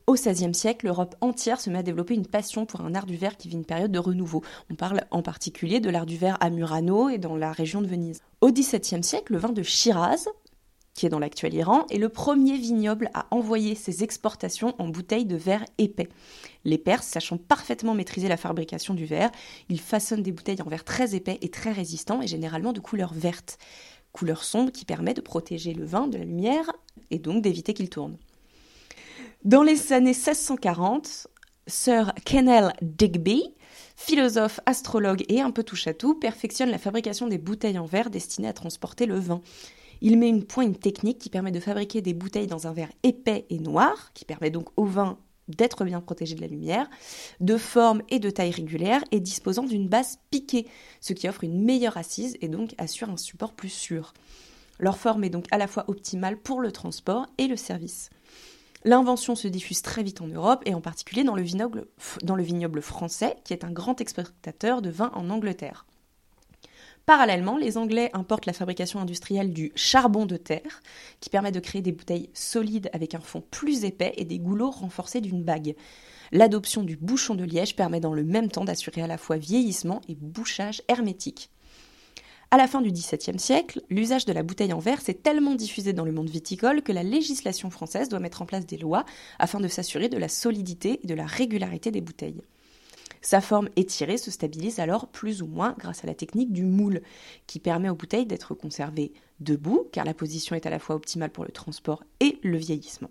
[0.07, 3.17] Au XVIe siècle, l'Europe entière se met à développer une passion pour un art du
[3.17, 4.43] verre qui vit une période de renouveau.
[4.71, 7.87] On parle en particulier de l'art du verre à Murano et dans la région de
[7.87, 8.21] Venise.
[8.41, 10.29] Au XVIIe siècle, le vin de Shiraz,
[10.95, 15.27] qui est dans l'actuel Iran, est le premier vignoble à envoyer ses exportations en bouteilles
[15.27, 16.09] de verre épais.
[16.65, 19.31] Les Perses, sachant parfaitement maîtriser la fabrication du verre,
[19.69, 23.15] ils façonnent des bouteilles en verre très épais et très résistants et généralement de couleur
[23.15, 23.59] verte,
[24.13, 26.71] couleur sombre qui permet de protéger le vin de la lumière
[27.11, 28.19] et donc d'éviter qu'il tourne.
[29.45, 31.27] Dans les années 1640,
[31.67, 33.55] Sir Kennel Digby,
[33.97, 38.53] philosophe, astrologue et un peu touche-à-tout, perfectionne la fabrication des bouteilles en verre destinées à
[38.53, 39.41] transporter le vin.
[40.03, 43.47] Il met une pointe technique qui permet de fabriquer des bouteilles dans un verre épais
[43.49, 45.17] et noir, qui permet donc au vin
[45.49, 46.91] d'être bien protégé de la lumière,
[47.41, 50.67] de forme et de taille régulière et disposant d'une base piquée,
[51.01, 54.13] ce qui offre une meilleure assise et donc assure un support plus sûr.
[54.79, 58.11] Leur forme est donc à la fois optimale pour le transport et le service.
[58.85, 61.43] L'invention se diffuse très vite en Europe et en particulier dans le,
[62.43, 65.85] vignoble, français, qui est un grand exportateur de vin en Angleterre.
[67.05, 70.83] Parallèlement, les Anglais importent la fabrication industrielle du charbon de terre,
[71.21, 74.71] qui permet de créer des bouteilles solides avec un fond plus épais et des goulots
[74.71, 75.75] renforcés d'une bague.
[76.33, 80.01] L'adoption du bouchon de liège permet dans le même temps d'assurer à la fois vieillissement
[80.09, 81.51] et bouchage hermétique.
[82.53, 85.93] À la fin du XVIIe siècle, l'usage de la bouteille en verre s'est tellement diffusé
[85.93, 89.05] dans le monde viticole que la législation française doit mettre en place des lois
[89.39, 92.43] afin de s'assurer de la solidité et de la régularité des bouteilles.
[93.23, 97.03] Sa forme étirée se stabilise alors plus ou moins grâce à la technique du moule,
[97.47, 101.31] qui permet aux bouteilles d'être conservées debout, car la position est à la fois optimale
[101.31, 103.11] pour le transport et le vieillissement.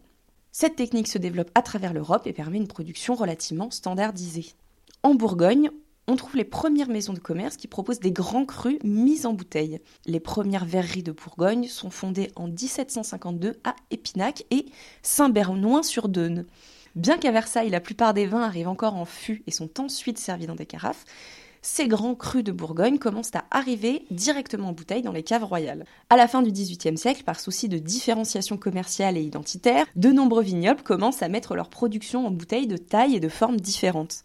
[0.52, 4.48] Cette technique se développe à travers l'Europe et permet une production relativement standardisée.
[5.02, 5.70] En Bourgogne,
[6.10, 9.80] on trouve les premières maisons de commerce qui proposent des grands crus mis en bouteille.
[10.08, 14.66] Les premières verreries de Bourgogne sont fondées en 1752 à Épinac et
[15.04, 16.46] Saint-Bernoin-sur-Deune.
[16.96, 20.48] Bien qu'à Versailles, la plupart des vins arrivent encore en fût et sont ensuite servis
[20.48, 21.06] dans des carafes,
[21.62, 25.86] ces grands crus de Bourgogne commencent à arriver directement en bouteille dans les caves royales.
[26.10, 30.42] À la fin du XVIIIe siècle, par souci de différenciation commerciale et identitaire, de nombreux
[30.42, 34.24] vignobles commencent à mettre leur production en bouteilles de taille et de forme différentes.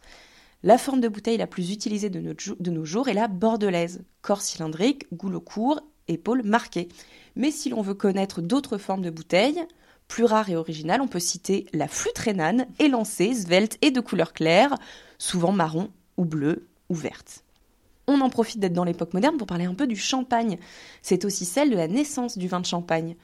[0.65, 5.05] La forme de bouteille la plus utilisée de, nos jours est la bordelaise, corps cylindrique,
[5.13, 6.89] goulot court, épaules marquées.
[7.37, 9.63] Mais si l'on veut connaître d'autres formes de bouteilles,
[10.09, 14.33] plus rares et originales, on peut citer la flûte rhénane, élancée, svelte et de couleur
[14.33, 14.75] claire,
[15.19, 17.45] souvent marron ou bleu ou verte.
[18.07, 20.57] On en profite d'être dans l'époque moderne pour parler un peu du champagne.
[21.03, 23.17] C'est aussi celle de la naissance du vin de champagne,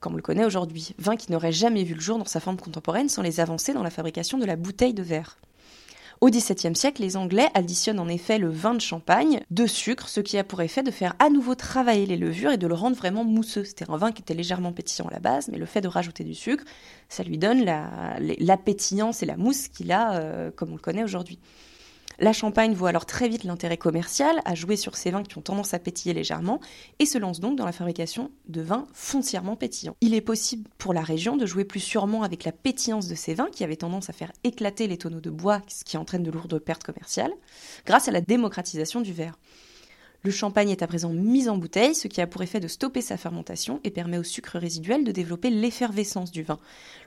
[0.00, 0.96] comme on le connaît aujourd'hui.
[0.98, 3.84] Vin qui n'aurait jamais vu le jour dans sa forme contemporaine sans les avancées dans
[3.84, 5.38] la fabrication de la bouteille de verre.
[6.20, 10.20] Au XVIIe siècle, les Anglais additionnent en effet le vin de champagne de sucre, ce
[10.20, 12.96] qui a pour effet de faire à nouveau travailler les levures et de le rendre
[12.96, 13.62] vraiment mousseux.
[13.62, 16.24] C'était un vin qui était légèrement pétillant à la base, mais le fait de rajouter
[16.24, 16.64] du sucre,
[17.08, 21.04] ça lui donne la, pétillance et la mousse qu'il a euh, comme on le connaît
[21.04, 21.38] aujourd'hui.
[22.20, 25.40] La Champagne voit alors très vite l'intérêt commercial à jouer sur ces vins qui ont
[25.40, 26.58] tendance à pétiller légèrement
[26.98, 29.94] et se lance donc dans la fabrication de vins foncièrement pétillants.
[30.00, 33.34] Il est possible pour la région de jouer plus sûrement avec la pétillance de ces
[33.34, 36.32] vins qui avaient tendance à faire éclater les tonneaux de bois, ce qui entraîne de
[36.32, 37.30] lourdes pertes commerciales,
[37.86, 39.38] grâce à la démocratisation du verre.
[40.24, 43.00] Le champagne est à présent mis en bouteille, ce qui a pour effet de stopper
[43.00, 46.58] sa fermentation et permet au sucre résiduel de développer l'effervescence du vin.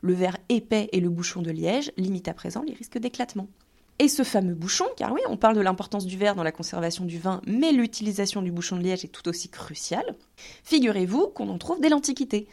[0.02, 3.50] Le verre épais et le bouchon de liège limitent à présent les risques d'éclatement.
[4.00, 7.06] Et ce fameux bouchon, car oui, on parle de l'importance du verre dans la conservation
[7.06, 10.16] du vin, mais l'utilisation du bouchon de liège est tout aussi cruciale.
[10.64, 12.48] Figurez-vous qu'on en trouve dès l'Antiquité.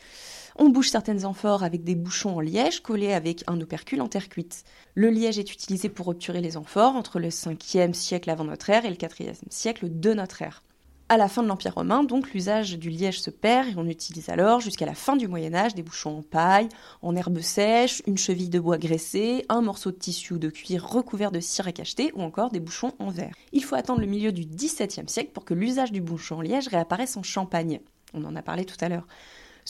[0.57, 4.29] On bouche certaines amphores avec des bouchons en liège collés avec un opercule en terre
[4.29, 4.65] cuite.
[4.95, 8.85] Le liège est utilisé pour obturer les amphores entre le 5e siècle avant notre ère
[8.85, 10.65] et le 4e siècle de notre ère.
[11.11, 14.29] À la fin de l'Empire romain, donc, l'usage du liège se perd et on utilise
[14.29, 16.69] alors, jusqu'à la fin du Moyen Âge, des bouchons en paille,
[17.01, 20.87] en herbe sèche, une cheville de bois graissée, un morceau de tissu ou de cuir
[20.87, 23.35] recouvert de cire à cacheter ou encore des bouchons en verre.
[23.53, 26.69] Il faut attendre le milieu du XVIIe siècle pour que l'usage du bouchon en liège
[26.69, 27.81] réapparaisse en Champagne.
[28.13, 29.07] On en a parlé tout à l'heure.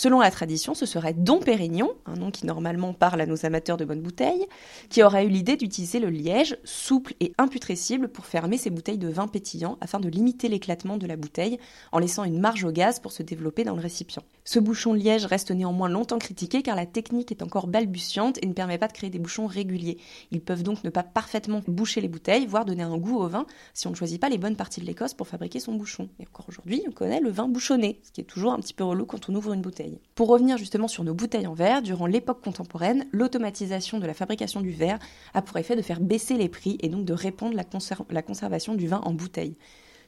[0.00, 3.76] Selon la tradition, ce serait Dom Pérignon, un nom qui normalement parle à nos amateurs
[3.76, 4.46] de bonnes bouteilles,
[4.90, 9.08] qui aurait eu l'idée d'utiliser le liège, souple et imputrescible, pour fermer ses bouteilles de
[9.08, 11.58] vin pétillant afin de limiter l'éclatement de la bouteille
[11.90, 14.22] en laissant une marge au gaz pour se développer dans le récipient.
[14.50, 18.54] Ce bouchon liège reste néanmoins longtemps critiqué car la technique est encore balbutiante et ne
[18.54, 19.98] permet pas de créer des bouchons réguliers.
[20.30, 23.44] Ils peuvent donc ne pas parfaitement boucher les bouteilles, voire donner un goût au vin
[23.74, 26.08] si on ne choisit pas les bonnes parties de l'Écosse pour fabriquer son bouchon.
[26.18, 28.84] Et encore aujourd'hui, on connaît le vin bouchonné, ce qui est toujours un petit peu
[28.84, 30.00] relou quand on ouvre une bouteille.
[30.14, 34.62] Pour revenir justement sur nos bouteilles en verre, durant l'époque contemporaine, l'automatisation de la fabrication
[34.62, 34.98] du verre
[35.34, 37.64] a pour effet de faire baisser les prix et donc de répondre la,
[38.08, 39.58] la conservation du vin en bouteille.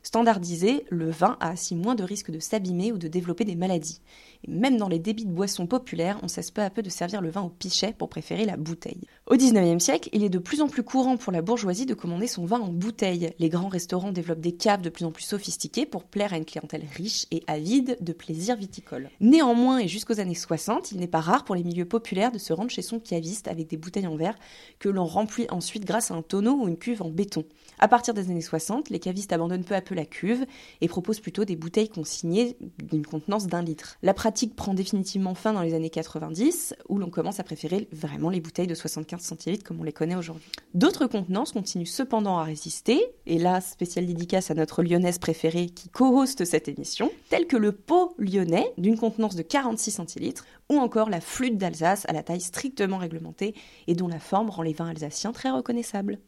[0.02, 4.00] Standardisé, le vin a ainsi moins de risques de s'abîmer ou de développer des maladies.
[4.46, 7.20] Et même dans les débits de boissons populaires, on cesse peu à peu de servir
[7.20, 9.02] le vin au pichet pour préférer la bouteille.
[9.26, 12.26] Au XIXe siècle, il est de plus en plus courant pour la bourgeoisie de commander
[12.26, 13.32] son vin en bouteille.
[13.38, 16.46] Les grands restaurants développent des caves de plus en plus sophistiquées pour plaire à une
[16.46, 19.10] clientèle riche et avide de plaisirs viticoles.
[19.20, 22.54] Néanmoins, et jusqu'aux années 60, il n'est pas rare pour les milieux populaires de se
[22.54, 24.38] rendre chez son caviste avec des bouteilles en verre
[24.78, 27.44] que l'on remplit ensuite grâce à un tonneau ou une cuve en béton.
[27.78, 30.46] À partir des années 60, les cavistes abandonnent peu à peu la cuve
[30.80, 33.96] et proposent plutôt des bouteilles consignées d'une contenance d'un litre.
[34.02, 38.30] La pratique prend définitivement fin dans les années 90, où l'on commence à préférer vraiment
[38.30, 40.50] les bouteilles de 75 centilitres comme on les connaît aujourd'hui.
[40.74, 45.88] D'autres contenances continuent cependant à résister, et là, spéciale dédicace à notre lyonnaise préférée qui
[45.88, 51.10] co-hoste cette émission, telles que le pot lyonnais d'une contenance de 46 centilitres, ou encore
[51.10, 53.54] la flûte d'Alsace à la taille strictement réglementée
[53.86, 56.18] et dont la forme rend les vins alsaciens très reconnaissables.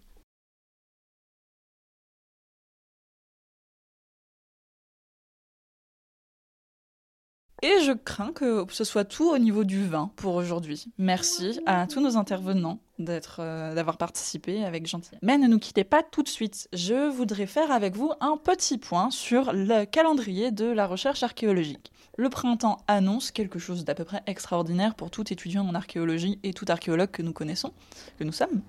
[7.64, 10.86] Et je crains que ce soit tout au niveau du vin pour aujourd'hui.
[10.98, 15.20] Merci à tous nos intervenants euh, d'avoir participé avec gentillesse.
[15.22, 16.68] Mais ne nous quittez pas tout de suite.
[16.72, 21.92] Je voudrais faire avec vous un petit point sur le calendrier de la recherche archéologique.
[22.16, 26.52] Le printemps annonce quelque chose d'à peu près extraordinaire pour tout étudiant en archéologie et
[26.52, 27.72] tout archéologue que nous connaissons,
[28.18, 28.62] que nous sommes.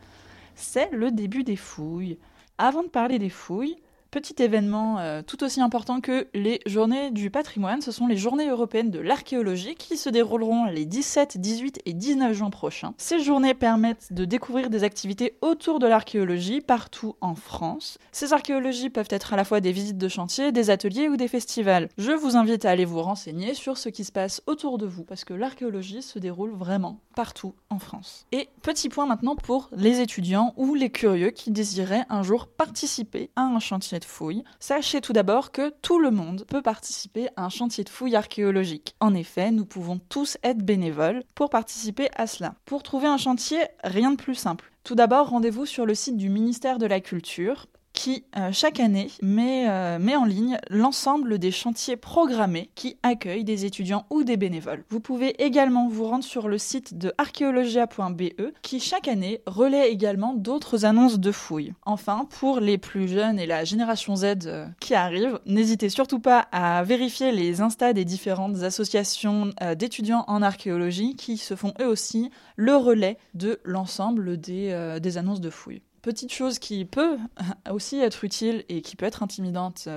[0.54, 2.20] C'est le début des fouilles.
[2.60, 3.78] Avant de parler des fouilles,
[4.14, 8.48] Petit événement euh, tout aussi important que les journées du patrimoine, ce sont les journées
[8.48, 12.94] européennes de l'archéologie qui se dérouleront les 17, 18 et 19 juin prochains.
[13.00, 17.98] Ces journées permettent de découvrir des activités autour de l'archéologie partout en France.
[18.12, 21.28] Ces archéologies peuvent être à la fois des visites de chantier, des ateliers ou des
[21.28, 21.90] festivals.
[21.98, 25.06] Je vous invite à aller vous renseigner sur ce qui se passe autour de vous
[25.06, 28.28] parce que l'archéologie se déroule vraiment partout en France.
[28.32, 33.32] Et petit point maintenant pour les étudiants ou les curieux qui désiraient un jour participer
[33.36, 34.44] à un chantier fouilles.
[34.60, 38.96] Sachez tout d'abord que tout le monde peut participer à un chantier de fouilles archéologique.
[39.00, 42.56] En effet, nous pouvons tous être bénévoles pour participer à cela.
[42.66, 44.72] Pour trouver un chantier, rien de plus simple.
[44.84, 49.10] Tout d'abord, rendez-vous sur le site du ministère de la Culture qui, euh, chaque année,
[49.22, 54.36] met, euh, met en ligne l'ensemble des chantiers programmés qui accueillent des étudiants ou des
[54.36, 54.84] bénévoles.
[54.90, 60.34] Vous pouvez également vous rendre sur le site de archéologia.be qui, chaque année, relaie également
[60.34, 61.74] d'autres annonces de fouilles.
[61.86, 66.48] Enfin, pour les plus jeunes et la génération Z euh, qui arrive, n'hésitez surtout pas
[66.52, 72.32] à vérifier les instas des différentes associations d'étudiants en archéologie qui se font eux aussi
[72.56, 77.18] le relais de l'ensemble des annonces de fouilles petite chose qui peut
[77.72, 79.88] aussi être utile et qui peut être intimidante,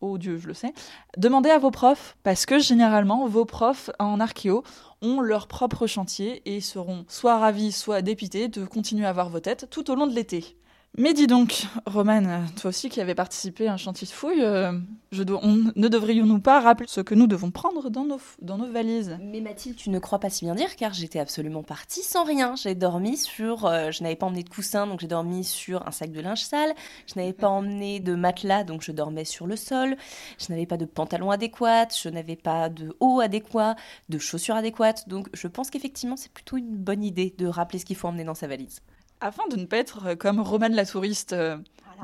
[0.00, 0.72] oh Dieu, je le sais,
[1.18, 4.62] demandez à vos profs, parce que généralement, vos profs en archéo
[5.02, 9.40] ont leur propre chantier et seront soit ravis, soit dépités de continuer à avoir vos
[9.40, 10.56] têtes tout au long de l'été.
[10.98, 14.72] Mais dis donc, Romane, toi aussi qui avais participé à un chantier de fouille, euh,
[15.12, 19.18] ne devrions-nous pas rappeler ce que nous devons prendre dans nos, dans nos valises?
[19.20, 22.56] Mais Mathilde, tu ne crois pas si bien dire, car j'étais absolument partie sans rien.
[22.56, 23.66] J'ai dormi sur...
[23.66, 26.42] Euh, je n'avais pas emmené de coussin, donc j'ai dormi sur un sac de linge
[26.42, 26.74] sale.
[27.06, 29.96] Je n'avais pas emmené de matelas, donc je dormais sur le sol.
[30.38, 33.76] Je n'avais pas de pantalon adéquat, je n'avais pas de haut adéquat,
[34.08, 35.10] de chaussures adéquates.
[35.10, 38.24] Donc je pense qu'effectivement, c'est plutôt une bonne idée de rappeler ce qu'il faut emmener
[38.24, 38.80] dans sa valise.
[39.20, 41.56] Afin de ne pas être euh, comme Romane la touriste euh,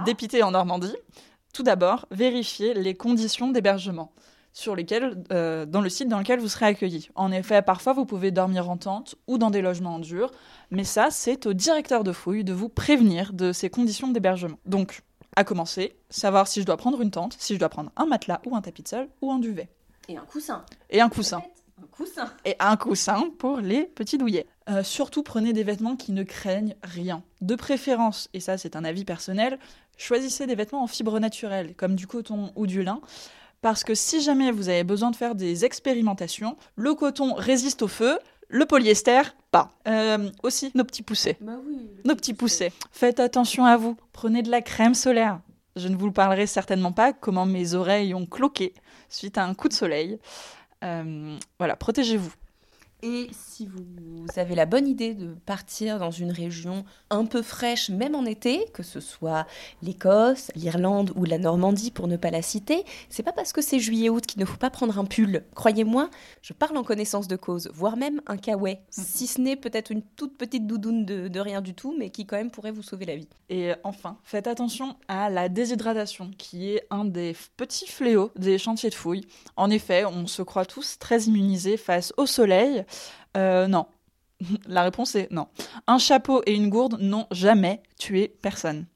[0.05, 0.97] dépitée en Normandie,
[1.53, 4.13] tout d'abord, vérifiez les conditions d'hébergement
[4.55, 7.09] sur lesquelles, euh, dans le site dans lequel vous serez accueilli.
[7.15, 10.31] En effet, parfois vous pouvez dormir en tente ou dans des logements en dur,
[10.71, 14.59] mais ça, c'est au directeur de fouille de vous prévenir de ces conditions d'hébergement.
[14.67, 15.03] Donc,
[15.37, 18.41] à commencer, savoir si je dois prendre une tente, si je dois prendre un matelas
[18.47, 19.71] ou un tapis de sol ou un duvet.
[20.09, 20.65] Et un coussin.
[20.91, 21.43] Et un coussin.
[21.83, 22.31] Un coussin.
[22.45, 24.47] Et un coussin pour les petits douillets.
[24.69, 27.23] Euh, surtout prenez des vêtements qui ne craignent rien.
[27.41, 29.59] De préférence, et ça c'est un avis personnel,
[29.97, 33.01] choisissez des vêtements en fibre naturelle, comme du coton ou du lin,
[33.61, 37.89] parce que si jamais vous avez besoin de faire des expérimentations, le coton résiste au
[37.89, 39.71] feu, le polyester, pas.
[39.89, 41.39] Euh, aussi, nos petits poussets.
[41.41, 41.59] Bah
[42.05, 42.73] nos petits poussets.
[42.91, 43.97] Faites attention à vous.
[44.13, 45.41] Prenez de la crème solaire.
[45.77, 48.75] Je ne vous parlerai certainement pas comment mes oreilles ont cloqué
[49.09, 50.19] suite à un coup de soleil.
[50.85, 52.33] Euh, voilà, protégez-vous.
[53.05, 57.91] Et si vous avez la bonne idée de partir dans une région un peu fraîche,
[57.91, 59.45] même en été, que ce soit
[59.83, 63.81] l'Écosse, l'Irlande ou la Normandie pour ne pas la citer, c'est pas parce que c'est
[63.81, 65.43] juillet-août qu'il ne faut pas prendre un pull.
[65.57, 66.11] Croyez-moi,
[66.43, 69.05] je parle en connaissance de cause, voire même un kawaii, mhm.
[69.05, 72.25] si ce n'est peut-être une toute petite doudoune de, de, rien du tout, mais qui
[72.25, 73.29] quand même pourrait vous sauver la vie.
[73.49, 78.91] Et enfin, faites attention à la déshydratation, qui est un des petits fléaux des chantiers
[78.91, 79.27] de fouilles.
[79.57, 82.85] En effet, on se croit tous très immunisés face au soleil.
[83.37, 83.87] Euh, non.
[84.67, 85.47] La réponse est non.
[85.87, 88.87] Un chapeau et une gourde n'ont jamais tué personne.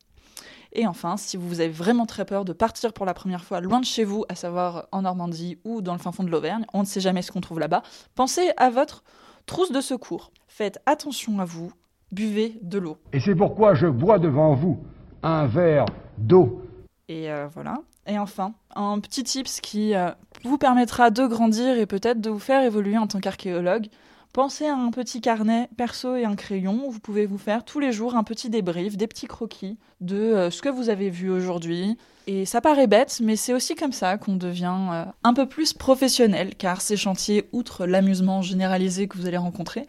[0.73, 3.81] Et enfin, si vous avez vraiment très peur de partir pour la première fois loin
[3.81, 6.81] de chez vous, à savoir en Normandie ou dans le fin fond de l'Auvergne, on
[6.81, 7.83] ne sait jamais ce qu'on trouve là-bas,
[8.15, 9.03] pensez à votre
[9.47, 10.33] trousse de secours.
[10.49, 11.73] Faites attention à vous,
[12.13, 12.99] buvez de l'eau.
[13.13, 14.79] Et c'est pourquoi je bois devant vous
[15.23, 15.87] un verre
[16.19, 16.63] d'eau.
[17.09, 17.77] Et euh, voilà.
[18.07, 20.11] Et enfin, un petit tips qui euh,
[20.45, 23.87] vous permettra de grandir et peut-être de vous faire évoluer en tant qu'archéologue.
[24.33, 26.91] Pensez à un petit carnet perso et un crayon.
[26.91, 30.51] Vous pouvez vous faire tous les jours un petit débrief, des petits croquis de euh,
[30.51, 31.97] ce que vous avez vu aujourd'hui.
[32.27, 36.55] Et ça paraît bête, mais c'est aussi comme ça qu'on devient un peu plus professionnel,
[36.57, 39.87] car ces chantiers, outre l'amusement généralisé que vous allez rencontrer,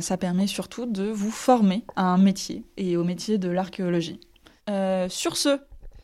[0.00, 4.18] ça permet surtout de vous former à un métier et au métier de l'archéologie.
[5.08, 5.60] sur ce,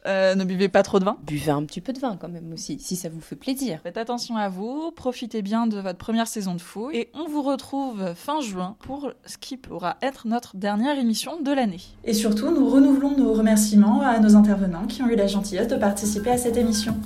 [0.06, 1.16] euh, ne buvez pas trop de vin.
[1.26, 3.80] Buvez un petit peu de vin quand même aussi, si ça vous fait plaisir.
[3.82, 7.42] Faites attention à vous, profitez bien de votre première saison de fouille et on vous
[7.42, 11.80] retrouve fin juin pour ce qui pourra être notre dernière émission de l'année.
[12.04, 15.76] Et surtout, nous renouvelons nos remerciements à nos intervenants qui ont eu la gentillesse de
[15.76, 16.96] participer à cette émission.